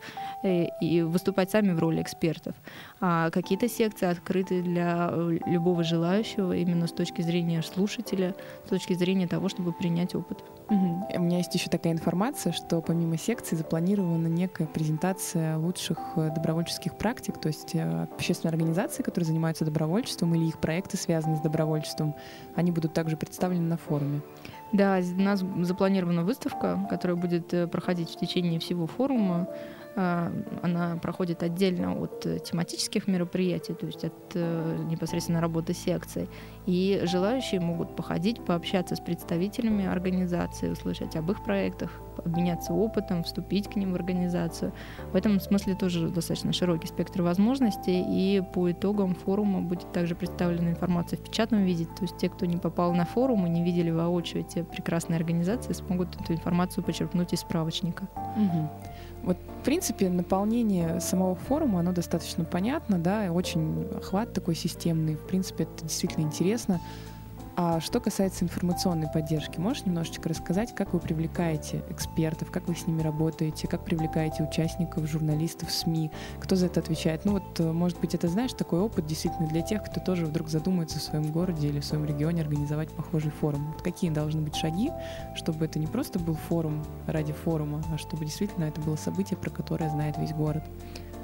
э, 0.43 0.65
и 0.81 1.01
выступать 1.01 1.51
сами 1.51 1.73
в 1.73 1.79
роли 1.79 2.01
экспертов. 2.01 2.55
А 2.99 3.29
какие-то 3.29 3.67
секции 3.69 4.07
открыты 4.07 4.61
для 4.61 5.09
э, 5.11 5.39
любого 5.45 5.83
желающего 5.83 6.53
именно 6.55 6.87
с 6.87 6.91
точки 6.91 7.21
зрения 7.21 7.61
слушателя, 7.61 8.35
с 8.65 8.69
точки 8.69 8.93
зрения 8.93 9.27
того, 9.27 9.49
чтобы 9.49 9.73
принять 9.73 10.15
опыт. 10.15 10.43
Угу. 10.69 11.07
У 11.15 11.21
меня 11.21 11.37
есть 11.37 11.53
еще 11.53 11.69
такая 11.69 11.93
информация, 11.93 12.53
что 12.53 12.81
помимо 12.81 13.17
секции 13.17 13.55
запланирована 13.55 14.27
некая 14.27 14.65
презентация 14.67 15.57
лучших 15.57 15.97
добровольческих 16.15 16.97
практик, 16.97 17.39
то 17.39 17.47
есть 17.47 17.75
общественные 17.75 18.51
организации, 18.51 19.03
которые 19.03 19.27
занимаются 19.27 19.65
добровольчеством 19.65 20.33
или 20.35 20.45
их 20.45 20.59
проекты, 20.59 20.97
связаны 20.97 21.37
с 21.37 21.41
добровольчеством, 21.41 22.15
они 22.55 22.71
будут 22.71 22.93
также 22.93 23.17
представлены 23.17 23.67
на 23.67 23.77
форуме. 23.77 24.21
Да, 24.71 24.99
у 24.99 25.21
нас 25.21 25.43
запланирована 25.61 26.23
выставка, 26.23 26.87
которая 26.89 27.15
будет 27.15 27.53
э, 27.53 27.67
проходить 27.67 28.09
в 28.09 28.17
течение 28.17 28.59
всего 28.59 28.87
форума. 28.87 29.47
А, 29.95 30.31
она 30.63 30.97
проходит 30.97 31.43
отдельно 31.43 31.95
от 31.95 32.25
э, 32.25 32.39
тематических 32.39 33.07
мероприятий, 33.07 33.73
то 33.73 33.85
есть 33.85 34.03
от 34.03 34.13
э, 34.33 34.77
непосредственно 34.89 35.39
работы 35.39 35.73
секций. 35.73 36.29
И 36.65 37.01
желающие 37.03 37.59
могут 37.59 37.95
походить, 37.95 38.43
пообщаться 38.43 38.95
с 38.95 38.99
представителями 38.99 39.85
организации, 39.85 40.69
услышать 40.69 41.15
об 41.15 41.29
их 41.29 41.43
проектах, 41.43 41.91
обменяться 42.25 42.73
опытом, 42.73 43.23
вступить 43.23 43.67
к 43.67 43.75
ним 43.75 43.91
в 43.91 43.95
организацию. 43.95 44.73
В 45.11 45.15
этом 45.15 45.39
смысле 45.39 45.75
тоже 45.75 46.09
достаточно 46.09 46.53
широкий 46.53 46.87
спектр 46.87 47.21
возможностей, 47.21 48.03
и 48.07 48.41
по 48.41 48.71
итогам 48.71 49.13
форума 49.13 49.61
будет 49.61 49.91
также 49.91 50.15
представлена 50.15 50.71
информация 50.71 51.17
в 51.17 51.23
печатном 51.23 51.65
виде, 51.65 51.85
то 51.85 52.01
есть 52.01 52.17
те, 52.17 52.29
кто 52.29 52.47
не 52.47 52.57
попал 52.57 52.93
на 52.93 53.05
форум 53.05 53.45
и 53.45 53.49
не 53.49 53.63
видели 53.63 53.91
воочию 53.91 54.41
эти 54.41 54.63
прекрасные 54.63 55.17
организации, 55.17 55.73
смогут 55.73 56.19
эту 56.19 56.33
информацию 56.33 56.83
почерпнуть 56.83 57.33
из 57.33 57.41
справочника. 57.41 58.07
Угу. 58.35 58.69
Вот, 59.23 59.37
в 59.61 59.63
принципе, 59.63 60.09
наполнение 60.09 60.99
самого 60.99 61.35
форума, 61.35 61.79
оно 61.79 61.93
достаточно 61.93 62.43
понятно, 62.43 62.99
да, 62.99 63.31
очень 63.31 63.87
охват 63.95 64.33
такой 64.33 64.55
системный. 64.55 65.15
В 65.15 65.25
принципе, 65.25 65.63
это 65.63 65.83
действительно 65.83 66.23
интересно. 66.23 66.81
А 67.55 67.79
что 67.79 67.99
касается 67.99 68.45
информационной 68.45 69.07
поддержки, 69.07 69.59
можешь 69.59 69.85
немножечко 69.85 70.27
рассказать, 70.27 70.73
как 70.73 70.93
вы 70.93 70.99
привлекаете 70.99 71.83
экспертов, 71.87 72.49
как 72.49 72.67
вы 72.67 72.73
с 72.75 72.87
ними 72.87 73.03
работаете, 73.03 73.67
как 73.67 73.85
привлекаете 73.85 74.43
участников, 74.43 75.07
журналистов, 75.07 75.71
СМИ, 75.71 76.09
кто 76.39 76.55
за 76.55 76.65
это 76.65 76.79
отвечает? 76.79 77.25
Ну 77.25 77.33
вот, 77.33 77.59
э, 77.59 77.71
может 77.71 77.99
быть, 77.99 78.15
это, 78.15 78.27
знаешь, 78.27 78.53
такой 78.53 78.79
опыт 78.79 79.05
действительно 79.05 79.47
для 79.47 79.61
тех, 79.61 79.83
кто 79.83 79.99
тоже 79.99 80.25
вдруг 80.25 80.49
задумается 80.49 80.97
в 80.97 81.03
своем 81.03 81.31
городе 81.31 81.67
или 81.67 81.79
в 81.79 81.85
своем 81.85 82.05
регионе 82.05 82.41
организовать 82.41 82.89
похожий 82.89 83.31
форум. 83.31 83.71
Вот 83.73 83.83
какие 83.83 84.09
должны 84.09 84.41
быть 84.41 84.55
шаги, 84.55 84.89
чтобы 85.35 85.65
это 85.65 85.77
не 85.77 85.87
просто 85.87 86.17
был 86.17 86.33
форум 86.33 86.83
ради 87.05 87.33
форума, 87.33 87.83
а 87.93 87.99
чтобы 87.99 88.25
действительно 88.25 88.63
это 88.63 88.81
было 88.81 88.95
событие, 88.95 89.37
про 89.37 89.51
которое 89.51 89.91
знает 89.91 90.17
весь 90.17 90.33
город? 90.33 90.63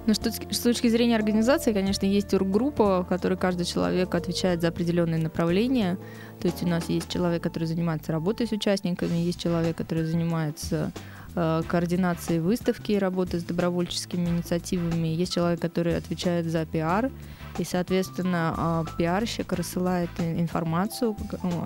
Ну, 0.05 0.13
что, 0.13 0.31
с 0.31 0.59
точки 0.59 0.88
зрения 0.88 1.15
организации, 1.15 1.73
конечно, 1.73 2.05
есть 2.05 2.33
группа, 2.33 3.03
в 3.03 3.07
которой 3.07 3.38
каждый 3.38 3.65
человек 3.65 4.15
отвечает 4.15 4.62
за 4.62 4.69
определенные 4.69 5.21
направления. 5.21 5.97
То 6.39 6.47
есть 6.47 6.63
у 6.63 6.67
нас 6.67 6.89
есть 6.89 7.09
человек, 7.09 7.43
который 7.43 7.65
занимается 7.65 8.12
работой 8.12 8.47
с 8.47 8.51
участниками, 8.51 9.17
есть 9.17 9.39
человек, 9.39 9.75
который 9.75 10.05
занимается 10.05 10.91
э, 11.35 11.62
координацией 11.67 12.39
выставки, 12.39 12.93
работы 12.93 13.39
с 13.39 13.43
добровольческими 13.43 14.25
инициативами, 14.25 15.09
есть 15.09 15.33
человек, 15.33 15.59
который 15.59 15.97
отвечает 15.97 16.45
за 16.45 16.65
пиар, 16.65 17.12
и, 17.57 17.65
соответственно, 17.65 18.85
э, 18.88 18.97
пиарщик 18.97 19.51
рассылает 19.51 20.09
информацию 20.17 21.15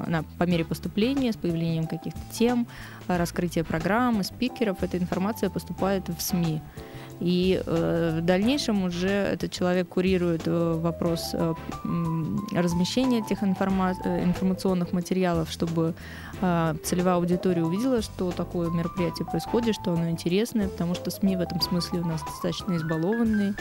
на, 0.08 0.24
по 0.24 0.44
мере 0.44 0.66
поступления, 0.66 1.32
с 1.32 1.38
появлением 1.38 1.86
каких-то 1.86 2.20
тем, 2.32 2.68
раскрытия 3.08 3.64
программы, 3.64 4.24
спикеров. 4.24 4.82
Эта 4.82 4.98
информация 4.98 5.50
поступает 5.50 6.10
в 6.10 6.20
СМИ. 6.20 6.62
И 7.20 7.62
э, 7.66 8.20
в 8.20 8.26
дальнейшем 8.26 8.84
уже 8.84 9.08
этот 9.08 9.52
человек 9.52 9.88
курирует 9.88 10.44
э, 10.46 10.74
вопрос 10.74 11.32
э, 11.34 11.54
размещения 12.54 13.20
этих 13.20 13.44
информа- 13.44 13.96
информационных 14.04 14.92
материалов, 14.94 15.50
чтобы 15.50 15.94
целевая 16.84 17.16
аудитория 17.16 17.64
увидела, 17.64 18.02
что 18.02 18.32
такое 18.32 18.70
мероприятие 18.70 19.26
происходит, 19.26 19.76
что 19.76 19.94
оно 19.94 20.10
интересное, 20.10 20.68
потому 20.68 20.94
что 20.94 21.10
СМИ 21.10 21.38
в 21.38 21.42
этом 21.42 21.62
смысле 21.62 22.02
у 22.02 22.06
нас 22.06 22.22
достаточно 22.22 22.76
избалованные. 22.76 23.54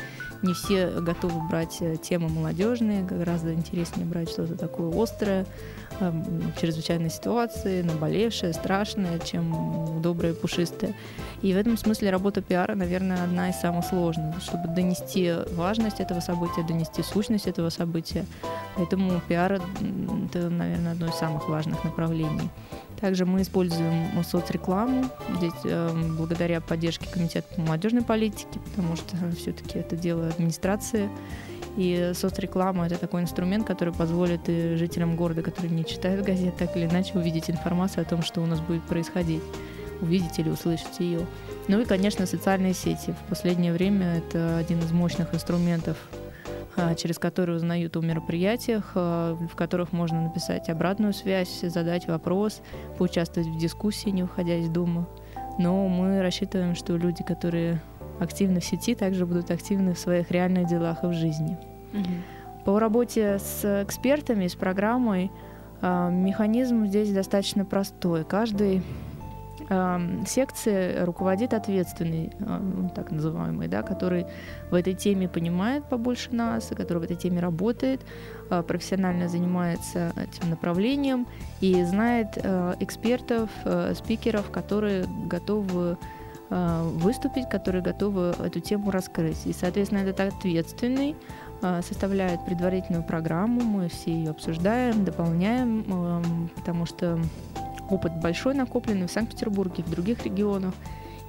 Не 0.43 0.53
все 0.53 0.89
готовы 0.89 1.47
брать 1.49 1.81
темы 2.03 2.29
молодежные, 2.29 3.05
гораздо 3.05 3.55
интереснее 3.55 4.05
брать 4.05 4.31
что-то 4.31 4.57
такое 4.57 4.91
острое, 5.01 5.47
чрезвычайной 6.61 7.11
ситуации, 7.11 7.83
наболевшее, 7.83 8.53
страшное, 8.53 9.21
чем 9.21 10.01
доброе, 10.03 10.35
пушистое. 10.35 10.95
И 11.43 11.53
в 11.53 11.57
этом 11.57 11.77
смысле 11.77 12.11
работа 12.11 12.41
пиара, 12.43 12.75
наверное, 12.75 13.23
одна 13.23 13.42
из 13.49 13.57
самых 13.57 13.85
сложных, 13.85 14.41
чтобы 14.41 14.69
донести 14.69 15.33
важность 15.53 16.01
этого 16.01 16.21
события, 16.21 16.63
донести 16.63 17.03
сущность 17.03 17.47
этого 17.47 17.71
события. 17.71 18.25
Поэтому 18.77 19.21
пиар— 19.29 19.53
это, 19.53 20.51
наверное, 20.51 20.93
одно 20.93 21.07
из 21.07 21.15
самых 21.15 21.49
важных 21.49 21.85
направлений. 21.85 22.51
Также 23.01 23.27
мы 23.27 23.43
используем 23.43 24.23
соцрекламу, 24.23 25.07
здесь 25.39 25.53
э, 25.65 25.91
благодаря 26.17 26.61
поддержке 26.61 27.09
Комитета 27.11 27.53
по 27.57 27.61
молодежной 27.61 28.03
политике, 28.03 28.61
потому 28.71 28.95
что 28.95 29.17
все-таки 29.37 29.81
это 29.81 29.97
дело 29.97 30.29
администрации. 30.29 31.11
И 31.77 32.13
соцреклама— 32.15 32.87
это 32.87 32.99
такой 32.99 33.23
инструмент, 33.23 33.67
который 33.67 33.93
позволит 33.93 34.49
и 34.49 34.77
жителям 34.77 35.17
города, 35.17 35.43
которые 35.43 35.73
не 35.73 35.85
читают 35.85 36.25
газет, 36.25 36.57
так 36.57 36.77
или 36.77 36.85
иначе 36.85 37.15
увидеть 37.15 37.51
информацию 37.51 38.03
о 38.03 38.05
том, 38.05 38.23
что 38.23 38.41
у 38.41 38.47
нас 38.47 38.61
будет 38.61 38.83
происходить 38.83 39.43
увидеть 40.03 40.39
или 40.39 40.51
услышать 40.51 41.01
ее. 41.01 41.27
Ну 41.69 41.81
и, 41.81 41.85
конечно, 41.85 42.27
социальные 42.27 42.75
сети. 42.75 43.15
В 43.27 43.29
последнее 43.29 43.73
время 43.73 44.19
это 44.19 44.59
один 44.59 44.81
из 44.81 44.93
мощных 44.93 45.35
инструментов, 45.35 45.97
а, 46.77 46.95
через 46.95 47.19
который 47.19 47.57
узнают 47.57 47.97
о 47.97 48.01
мероприятиях, 48.01 48.93
а, 48.95 49.35
в 49.35 49.55
которых 49.55 49.93
можно 49.93 50.21
написать 50.23 50.69
обратную 50.69 51.13
связь, 51.13 51.61
задать 51.63 52.07
вопрос, 52.09 52.61
поучаствовать 52.99 53.49
в 53.49 53.59
дискуссии, 53.59 54.11
не 54.11 54.25
уходя 54.25 54.57
из 54.57 54.69
дома. 54.69 55.09
Но 55.59 55.87
мы 55.89 56.23
рассчитываем, 56.23 56.75
что 56.75 56.97
люди, 56.97 57.23
которые 57.23 57.83
активны 58.21 58.61
в 58.61 58.65
сети, 58.65 58.95
также 58.95 59.27
будут 59.27 59.51
активны 59.51 59.95
в 59.95 59.99
своих 59.99 60.31
реальных 60.31 60.67
делах 60.67 61.05
и 61.05 61.07
в 61.07 61.13
жизни. 61.13 61.59
Угу. 61.93 62.65
По 62.65 62.79
работе 62.79 63.39
с 63.39 63.83
экспертами, 63.83 64.47
с 64.47 64.55
программой, 64.55 65.31
а, 65.81 66.11
механизм 66.11 66.87
здесь 66.87 67.13
достаточно 67.13 67.65
простой. 67.65 68.25
Каждый 68.25 68.83
секции 70.27 71.05
руководит 71.05 71.55
ответственный, 71.55 72.33
ну, 72.39 72.91
так 72.95 73.11
называемый, 73.11 73.69
да, 73.69 73.83
который 73.83 74.27
в 74.71 74.75
этой 74.75 74.95
теме 74.95 75.29
понимает 75.29 75.85
побольше 75.89 76.35
нас, 76.35 76.73
который 76.77 76.99
в 76.99 77.03
этой 77.05 77.17
теме 77.17 77.41
работает, 77.41 78.01
а, 78.51 78.63
профессионально 78.63 79.29
занимается 79.29 80.13
этим 80.17 80.51
направлением 80.51 81.27
и 81.61 81.83
знает 81.85 82.39
а, 82.43 82.75
экспертов, 82.81 83.51
спикеров, 83.95 84.51
которые 84.51 85.07
готовы 85.27 85.97
выступить, 86.51 87.49
которые 87.49 87.83
готовы 87.83 88.35
эту 88.45 88.61
тему 88.61 88.91
раскрыть. 88.91 89.47
И, 89.47 89.55
соответственно, 89.55 90.01
этот 90.01 90.21
ответственный 90.21 91.17
составляет 91.81 92.45
предварительную 92.45 93.05
программу, 93.05 93.63
мы 93.63 93.89
все 93.89 94.13
ее 94.13 94.31
обсуждаем, 94.33 95.03
дополняем, 95.03 96.51
потому 96.55 96.85
что 96.85 97.19
опыт 97.93 98.13
большой 98.21 98.55
накопленный 98.55 99.07
в 99.07 99.11
Санкт-Петербурге, 99.11 99.83
в 99.85 99.91
других 99.91 100.25
регионах, 100.25 100.75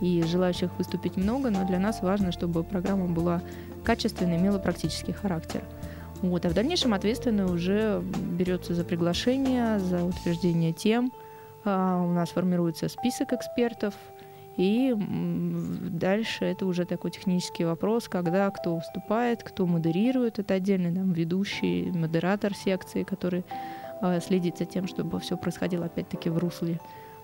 и 0.01 0.21
желающих 0.23 0.69
выступить 0.77 1.17
много, 1.17 1.49
но 1.49 1.65
для 1.65 1.79
нас 1.79 2.01
важно, 2.01 2.31
чтобы 2.31 2.63
программа 2.63 3.07
была 3.07 3.41
качественной, 3.83 4.37
имела 4.37 4.59
практический 4.59 5.13
характер. 5.13 5.63
Вот, 6.21 6.45
а 6.45 6.49
в 6.49 6.53
дальнейшем 6.53 6.93
ответственный 6.93 7.45
уже 7.45 8.01
берется 8.01 8.73
за 8.73 8.83
приглашение, 8.83 9.79
за 9.79 10.03
утверждение 10.03 10.73
тем. 10.73 11.11
А, 11.65 12.01
у 12.01 12.11
нас 12.11 12.29
формируется 12.29 12.89
список 12.89 13.33
экспертов, 13.33 13.93
и 14.55 14.93
дальше 14.95 16.45
это 16.45 16.65
уже 16.65 16.85
такой 16.85 17.11
технический 17.11 17.65
вопрос, 17.65 18.07
когда 18.07 18.49
кто 18.51 18.75
выступает, 18.75 19.43
кто 19.43 19.65
модерирует, 19.65 20.37
это 20.39 20.53
отдельный 20.53 20.93
там, 20.93 21.11
ведущий, 21.11 21.91
модератор 21.91 22.53
секции, 22.53 23.03
который 23.03 23.43
следить 24.21 24.57
за 24.57 24.65
тем, 24.65 24.87
чтобы 24.87 25.19
все 25.19 25.37
происходило 25.37 25.85
опять-таки 25.85 26.29
в 26.29 26.37
русле 26.37 26.79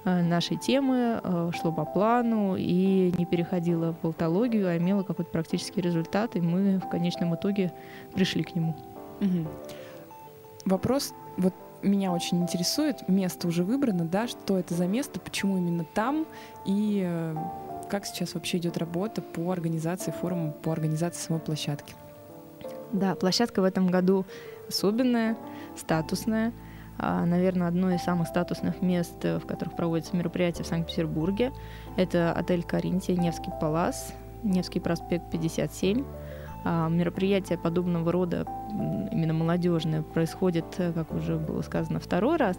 э, 0.06 0.22
нашей 0.22 0.58
темы, 0.58 1.20
э, 1.24 1.52
шло 1.60 1.72
по 1.72 1.86
плану 1.86 2.56
и 2.58 3.14
не 3.18 3.26
переходило 3.26 3.94
в 3.94 4.02
болтологию, 4.02 4.68
а 4.68 4.78
имело 4.78 5.04
какой-то 5.04 5.32
практический 5.32 5.82
результат, 5.82 6.36
и 6.36 6.42
мы 6.42 6.80
в 6.80 6.90
конечном 6.90 7.36
итоге 7.36 7.72
пришли 8.14 8.44
к 8.44 8.56
нему. 8.56 8.76
Угу. 9.22 9.48
Вопрос, 10.66 11.14
вот 11.38 11.54
меня 11.82 12.12
очень 12.12 12.42
интересует, 12.42 13.08
место 13.08 13.48
уже 13.48 13.64
выбрано, 13.64 14.06
да, 14.06 14.28
что 14.28 14.58
это 14.58 14.74
за 14.74 14.88
место, 14.88 15.20
почему 15.20 15.58
именно 15.58 15.86
там, 15.94 16.26
и 16.66 17.34
как 17.90 18.06
сейчас 18.06 18.34
вообще 18.34 18.58
идет 18.58 18.78
работа 18.78 19.22
по 19.22 19.52
организации 19.52 20.12
форума, 20.12 20.52
по 20.52 20.72
организации 20.72 21.20
самой 21.22 21.42
площадки? 21.42 21.96
Да, 22.92 23.16
площадка 23.16 23.62
в 23.62 23.66
этом 23.66 23.88
году 23.88 24.26
особенная, 24.68 25.38
статусная. 25.76 26.54
А, 27.00 27.26
наверное, 27.26 27.68
одно 27.68 27.92
из 27.92 28.02
самых 28.02 28.28
статусных 28.28 28.82
мест, 28.82 29.24
э, 29.24 29.40
в 29.40 29.48
которых 29.48 29.76
проводятся 29.76 30.18
мероприятия 30.18 30.64
в 30.64 30.68
Санкт-Петербурге. 30.68 31.54
Это 31.96 32.34
отель 32.34 32.64
«Каринтия», 32.64 33.16
Невский 33.16 33.52
Палас, 33.60 34.14
Невский 34.44 34.82
проспект 34.82 35.32
57. 35.32 36.04
А, 36.66 36.90
мероприятия 36.90 37.58
подобного 37.58 38.12
рода, 38.12 38.46
именно 39.12 39.34
молодежные, 39.34 40.04
происходят, 40.04 40.66
э, 40.78 40.92
как 40.92 41.14
уже 41.14 41.38
было 41.38 41.62
сказано, 41.62 42.02
второй 42.02 42.36
раз. 42.36 42.58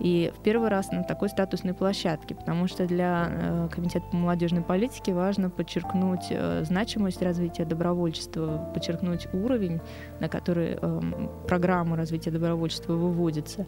И 0.00 0.32
в 0.36 0.42
первый 0.42 0.68
раз 0.68 0.90
на 0.90 1.04
такой 1.04 1.28
статусной 1.28 1.74
площадке, 1.74 2.34
потому 2.34 2.66
что 2.66 2.86
для 2.86 3.28
э, 3.30 3.68
Комитета 3.70 4.06
по 4.10 4.16
молодежной 4.16 4.62
политике 4.62 5.14
важно 5.14 5.50
подчеркнуть 5.50 6.26
э, 6.30 6.64
значимость 6.64 7.22
развития 7.22 7.64
добровольчества, 7.64 8.70
подчеркнуть 8.74 9.28
уровень, 9.32 9.80
на 10.20 10.28
который 10.28 10.78
э, 10.80 11.00
программа 11.46 11.96
развития 11.96 12.30
добровольчества 12.30 12.94
выводится. 12.94 13.66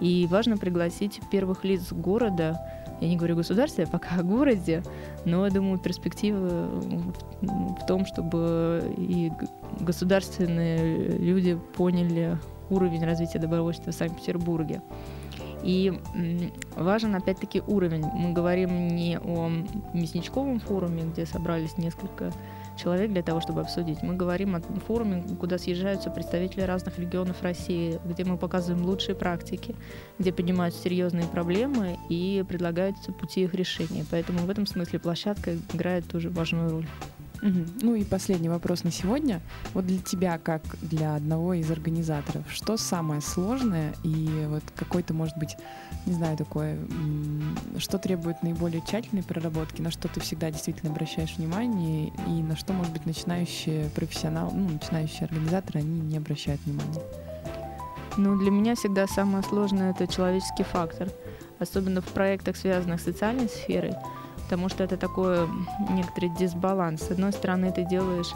И 0.00 0.26
важно 0.30 0.56
пригласить 0.56 1.20
первых 1.30 1.64
лиц 1.64 1.92
города, 1.92 2.60
я 3.00 3.08
не 3.08 3.16
говорю 3.16 3.36
государстве, 3.36 3.84
а 3.84 3.86
пока 3.86 4.14
о 4.18 4.22
городе, 4.22 4.82
но 5.24 5.46
я 5.46 5.52
думаю, 5.52 5.78
перспективы 5.78 6.66
в 7.42 7.86
том, 7.86 8.06
чтобы 8.06 8.94
и 8.96 9.30
государственные 9.80 11.18
люди 11.18 11.58
поняли 11.76 12.38
уровень 12.70 13.04
развития 13.04 13.38
добровольчества 13.38 13.92
в 13.92 13.94
Санкт-Петербурге. 13.94 14.80
И 15.64 15.92
важен 16.76 17.14
опять-таки 17.14 17.62
уровень. 17.66 18.04
Мы 18.04 18.32
говорим 18.32 18.88
не 18.88 19.18
о 19.18 19.48
мясничковом 19.94 20.60
форуме, 20.60 21.04
где 21.04 21.24
собрались 21.24 21.78
несколько 21.78 22.30
человек 22.76 23.12
для 23.12 23.22
того, 23.22 23.40
чтобы 23.40 23.62
обсудить. 23.62 24.02
Мы 24.02 24.14
говорим 24.14 24.56
о 24.56 24.60
форуме, 24.60 25.24
куда 25.40 25.58
съезжаются 25.58 26.10
представители 26.10 26.62
разных 26.62 26.98
регионов 26.98 27.42
России, 27.42 27.98
где 28.04 28.24
мы 28.24 28.36
показываем 28.36 28.84
лучшие 28.84 29.14
практики, 29.14 29.74
где 30.18 30.32
поднимаются 30.32 30.82
серьезные 30.82 31.26
проблемы 31.26 31.98
и 32.08 32.44
предлагаются 32.46 33.12
пути 33.12 33.44
их 33.44 33.54
решения. 33.54 34.04
Поэтому 34.10 34.40
в 34.40 34.50
этом 34.50 34.66
смысле 34.66 34.98
площадка 34.98 35.54
играет 35.72 36.06
тоже 36.06 36.30
важную 36.30 36.70
роль. 36.70 36.86
Угу. 37.44 37.64
Ну 37.82 37.94
и 37.94 38.04
последний 38.04 38.48
вопрос 38.48 38.84
на 38.84 38.90
сегодня. 38.90 39.42
Вот 39.74 39.86
для 39.86 39.98
тебя, 39.98 40.38
как 40.38 40.62
для 40.80 41.14
одного 41.14 41.52
из 41.52 41.70
организаторов, 41.70 42.42
что 42.48 42.78
самое 42.78 43.20
сложное 43.20 43.92
и 44.02 44.46
вот 44.48 44.62
какой-то, 44.74 45.12
может 45.12 45.36
быть, 45.36 45.56
не 46.06 46.14
знаю, 46.14 46.38
такое, 46.38 46.78
что 47.76 47.98
требует 47.98 48.42
наиболее 48.42 48.80
тщательной 48.80 49.22
проработки, 49.22 49.82
на 49.82 49.90
что 49.90 50.08
ты 50.08 50.20
всегда 50.20 50.50
действительно 50.50 50.90
обращаешь 50.90 51.36
внимание 51.36 52.12
и 52.26 52.42
на 52.42 52.56
что, 52.56 52.72
может 52.72 52.92
быть, 52.94 53.04
начинающие 53.04 53.90
профессионалы, 53.90 54.52
ну, 54.54 54.70
начинающие 54.70 55.26
организаторы, 55.26 55.80
они 55.80 56.00
не 56.00 56.16
обращают 56.16 56.62
внимания? 56.64 57.02
Ну, 58.16 58.38
для 58.38 58.50
меня 58.50 58.74
всегда 58.74 59.06
самое 59.06 59.42
сложное— 59.44 59.90
это 59.98 60.06
человеческий 60.06 60.62
фактор. 60.62 61.10
Особенно 61.58 62.00
в 62.00 62.06
проектах, 62.06 62.56
связанных 62.56 63.00
с 63.00 63.04
социальной 63.04 63.48
сферой 63.48 63.94
потому 64.44 64.68
что 64.68 64.84
это 64.84 64.96
такой 64.96 65.48
некоторый 65.90 66.28
дисбаланс. 66.28 67.02
С 67.02 67.10
одной 67.10 67.32
стороны, 67.32 67.72
ты 67.72 67.84
делаешь 67.84 68.30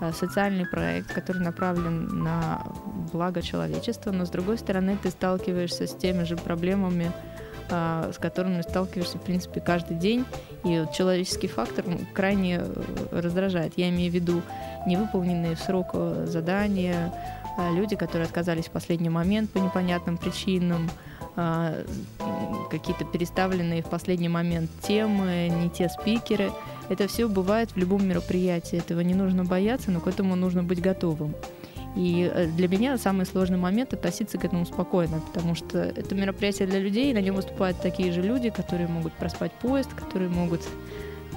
э, 0.00 0.12
социальный 0.12 0.66
проект, 0.66 1.12
который 1.12 1.42
направлен 1.42 2.22
на 2.22 2.62
благо 3.12 3.42
человечества, 3.42 4.12
но 4.12 4.26
с 4.26 4.30
другой 4.30 4.58
стороны, 4.58 4.98
ты 5.02 5.10
сталкиваешься 5.10 5.86
с 5.86 5.94
теми 5.94 6.24
же 6.24 6.36
проблемами, 6.36 7.10
э, 7.70 8.12
с 8.14 8.18
которыми 8.18 8.60
сталкиваешься, 8.60 9.18
в 9.18 9.22
принципе, 9.22 9.60
каждый 9.60 9.96
день. 9.96 10.24
И 10.64 10.80
вот 10.80 10.92
человеческий 10.92 11.48
фактор 11.48 11.84
крайне 12.12 12.60
э, 12.60 12.82
раздражает. 13.10 13.72
Я 13.76 13.88
имею 13.88 14.12
в 14.12 14.14
виду 14.14 14.42
невыполненные 14.86 15.56
в 15.56 15.60
срок 15.60 15.94
задания, 16.26 17.12
люди, 17.72 17.96
которые 17.96 18.26
отказались 18.26 18.66
в 18.66 18.70
последний 18.70 19.08
момент 19.08 19.50
по 19.50 19.58
непонятным 19.58 20.18
причинам, 20.18 20.90
а, 20.90 21.15
какие-то 21.36 23.04
переставленные 23.04 23.82
в 23.82 23.90
последний 23.90 24.28
момент 24.28 24.70
темы, 24.82 25.48
не 25.48 25.68
те 25.70 25.88
спикеры. 25.88 26.50
Это 26.88 27.08
все 27.08 27.28
бывает 27.28 27.70
в 27.72 27.76
любом 27.76 28.06
мероприятии. 28.06 28.78
Этого 28.78 29.00
не 29.00 29.14
нужно 29.14 29.44
бояться, 29.44 29.90
но 29.90 30.00
к 30.00 30.06
этому 30.06 30.34
нужно 30.36 30.62
быть 30.62 30.80
готовым. 30.80 31.34
И 31.96 32.30
э, 32.32 32.46
для 32.46 32.68
меня 32.68 32.98
самый 32.98 33.24
сложный 33.24 33.56
момент 33.56 33.94
относиться 33.94 34.38
к 34.38 34.44
этому 34.44 34.66
спокойно, 34.66 35.20
потому 35.32 35.54
что 35.54 35.78
это 35.78 36.14
мероприятие 36.14 36.68
для 36.68 36.78
людей, 36.78 37.12
на 37.14 37.22
нем 37.22 37.34
выступают 37.34 37.80
такие 37.80 38.12
же 38.12 38.22
люди, 38.22 38.50
которые 38.50 38.86
могут 38.86 39.14
проспать 39.14 39.52
поезд, 39.52 39.92
которые 39.94 40.28
могут 40.28 40.60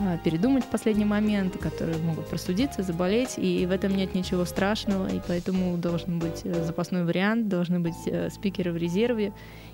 а, 0.01 0.17
передумать 0.17 0.63
в 0.63 0.67
последний 0.67 1.05
момент, 1.05 1.57
которые 1.57 1.97
могут 1.97 2.27
простудиться, 2.27 2.83
заболеть, 2.83 3.37
и 3.37 3.65
в 3.65 3.71
этом 3.71 3.95
нет 3.95 4.15
ничего 4.15 4.45
страшного, 4.45 5.07
и 5.07 5.19
поэтому 5.25 5.77
должен 5.77 6.19
быть 6.19 6.41
э, 6.45 6.63
запасной 6.63 7.03
вариант, 7.03 7.49
должны 7.49 7.79
быть 7.81 7.97
э, 8.05 8.29
спикеры 8.29 8.71
в 8.71 8.77
резерве, 8.77 9.33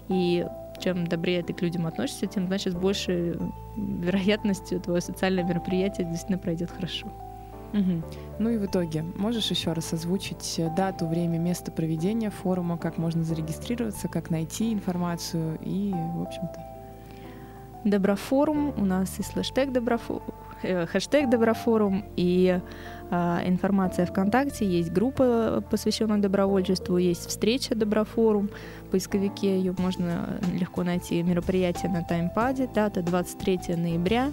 и 0.09 0.45
чем 0.79 1.07
добрее 1.07 1.41
ты 1.43 1.53
к 1.53 1.61
людям 1.61 1.87
относишься, 1.87 2.27
тем, 2.27 2.47
значит, 2.47 2.73
с 2.73 2.75
большей 2.75 3.37
вероятностью 3.75 4.79
твое 4.79 5.01
социальное 5.01 5.43
мероприятие 5.43 6.07
действительно 6.07 6.37
пройдет 6.37 6.71
хорошо. 6.71 7.07
Угу. 7.73 8.03
Ну 8.39 8.49
и 8.49 8.57
в 8.57 8.65
итоге, 8.65 9.03
можешь 9.17 9.51
еще 9.51 9.73
раз 9.73 9.91
озвучить 9.91 10.55
э, 10.59 10.73
дату, 10.75 11.07
время, 11.07 11.37
место 11.37 11.71
проведения 11.71 12.29
форума, 12.29 12.77
как 12.77 12.97
можно 12.97 13.23
зарегистрироваться, 13.23 14.07
как 14.07 14.29
найти 14.29 14.71
информацию 14.71 15.57
и, 15.61 15.91
в 15.93 16.21
общем-то. 16.21 16.75
Доброфорум, 17.83 18.73
у 18.77 18.85
нас 18.85 19.19
и 19.19 19.23
слэштег 19.23 19.73
Доброфорум, 19.73 20.23
э, 20.63 20.85
хэштег 20.85 21.29
Доброфорум, 21.29 22.05
и 22.15 22.59
э, 22.59 22.61
информация 23.11 24.05
ВКонтакте, 24.05 24.65
есть 24.65 24.91
группа, 24.91 25.63
посвященная 25.69 26.17
добровольчеству, 26.17 26.97
есть 26.97 27.27
встреча 27.27 27.75
Доброфорум, 27.75 28.49
в 28.87 28.91
поисковике 28.91 29.57
ее 29.57 29.75
можно 29.77 30.39
легко 30.53 30.83
найти, 30.83 31.21
мероприятие 31.21 31.91
на 31.91 32.03
таймпаде, 32.03 32.67
дата 32.73 33.01
23 33.01 33.75
ноября, 33.75 34.31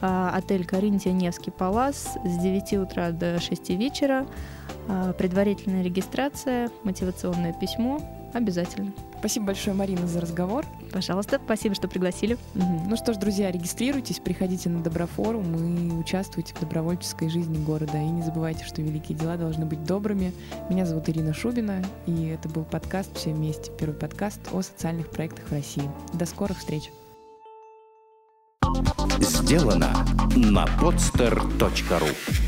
а, 0.00 0.32
отель 0.34 0.64
Каринтия 0.64 1.12
Невский 1.12 1.50
Палас 1.50 2.16
с 2.24 2.38
9 2.38 2.74
утра 2.74 3.10
до 3.10 3.40
6 3.40 3.70
вечера. 3.70 4.26
А, 4.88 5.12
предварительная 5.12 5.82
регистрация, 5.82 6.70
мотивационное 6.84 7.52
письмо 7.52 8.00
обязательно. 8.32 8.92
Спасибо 9.18 9.46
большое, 9.46 9.74
Марина, 9.74 10.06
за 10.06 10.20
разговор. 10.20 10.64
Пожалуйста, 10.92 11.40
спасибо, 11.44 11.74
что 11.74 11.88
пригласили. 11.88 12.34
Угу. 12.54 12.82
Ну 12.88 12.96
что 12.96 13.12
ж, 13.12 13.16
друзья, 13.16 13.50
регистрируйтесь, 13.50 14.20
приходите 14.20 14.68
на 14.68 14.82
Доброфорум 14.82 15.54
и 15.54 15.92
участвуйте 15.92 16.54
в 16.54 16.60
добровольческой 16.60 17.28
жизни 17.28 17.62
города. 17.64 17.98
И 17.98 18.08
не 18.08 18.22
забывайте, 18.22 18.64
что 18.64 18.80
великие 18.80 19.18
дела 19.18 19.36
должны 19.36 19.66
быть 19.66 19.84
добрыми. 19.84 20.32
Меня 20.70 20.86
зовут 20.86 21.08
Ирина 21.08 21.34
Шубина, 21.34 21.82
и 22.06 22.26
это 22.26 22.48
был 22.48 22.64
подкаст 22.64 23.16
«Все 23.16 23.32
вместе», 23.32 23.72
первый 23.78 23.94
подкаст 23.94 24.40
о 24.52 24.62
социальных 24.62 25.10
проектах 25.10 25.46
в 25.48 25.52
России. 25.52 25.90
До 26.12 26.26
скорых 26.26 26.58
встреч! 26.58 26.90
Сделано 29.20 30.06
на 30.36 30.64
podster.ru 30.80 32.47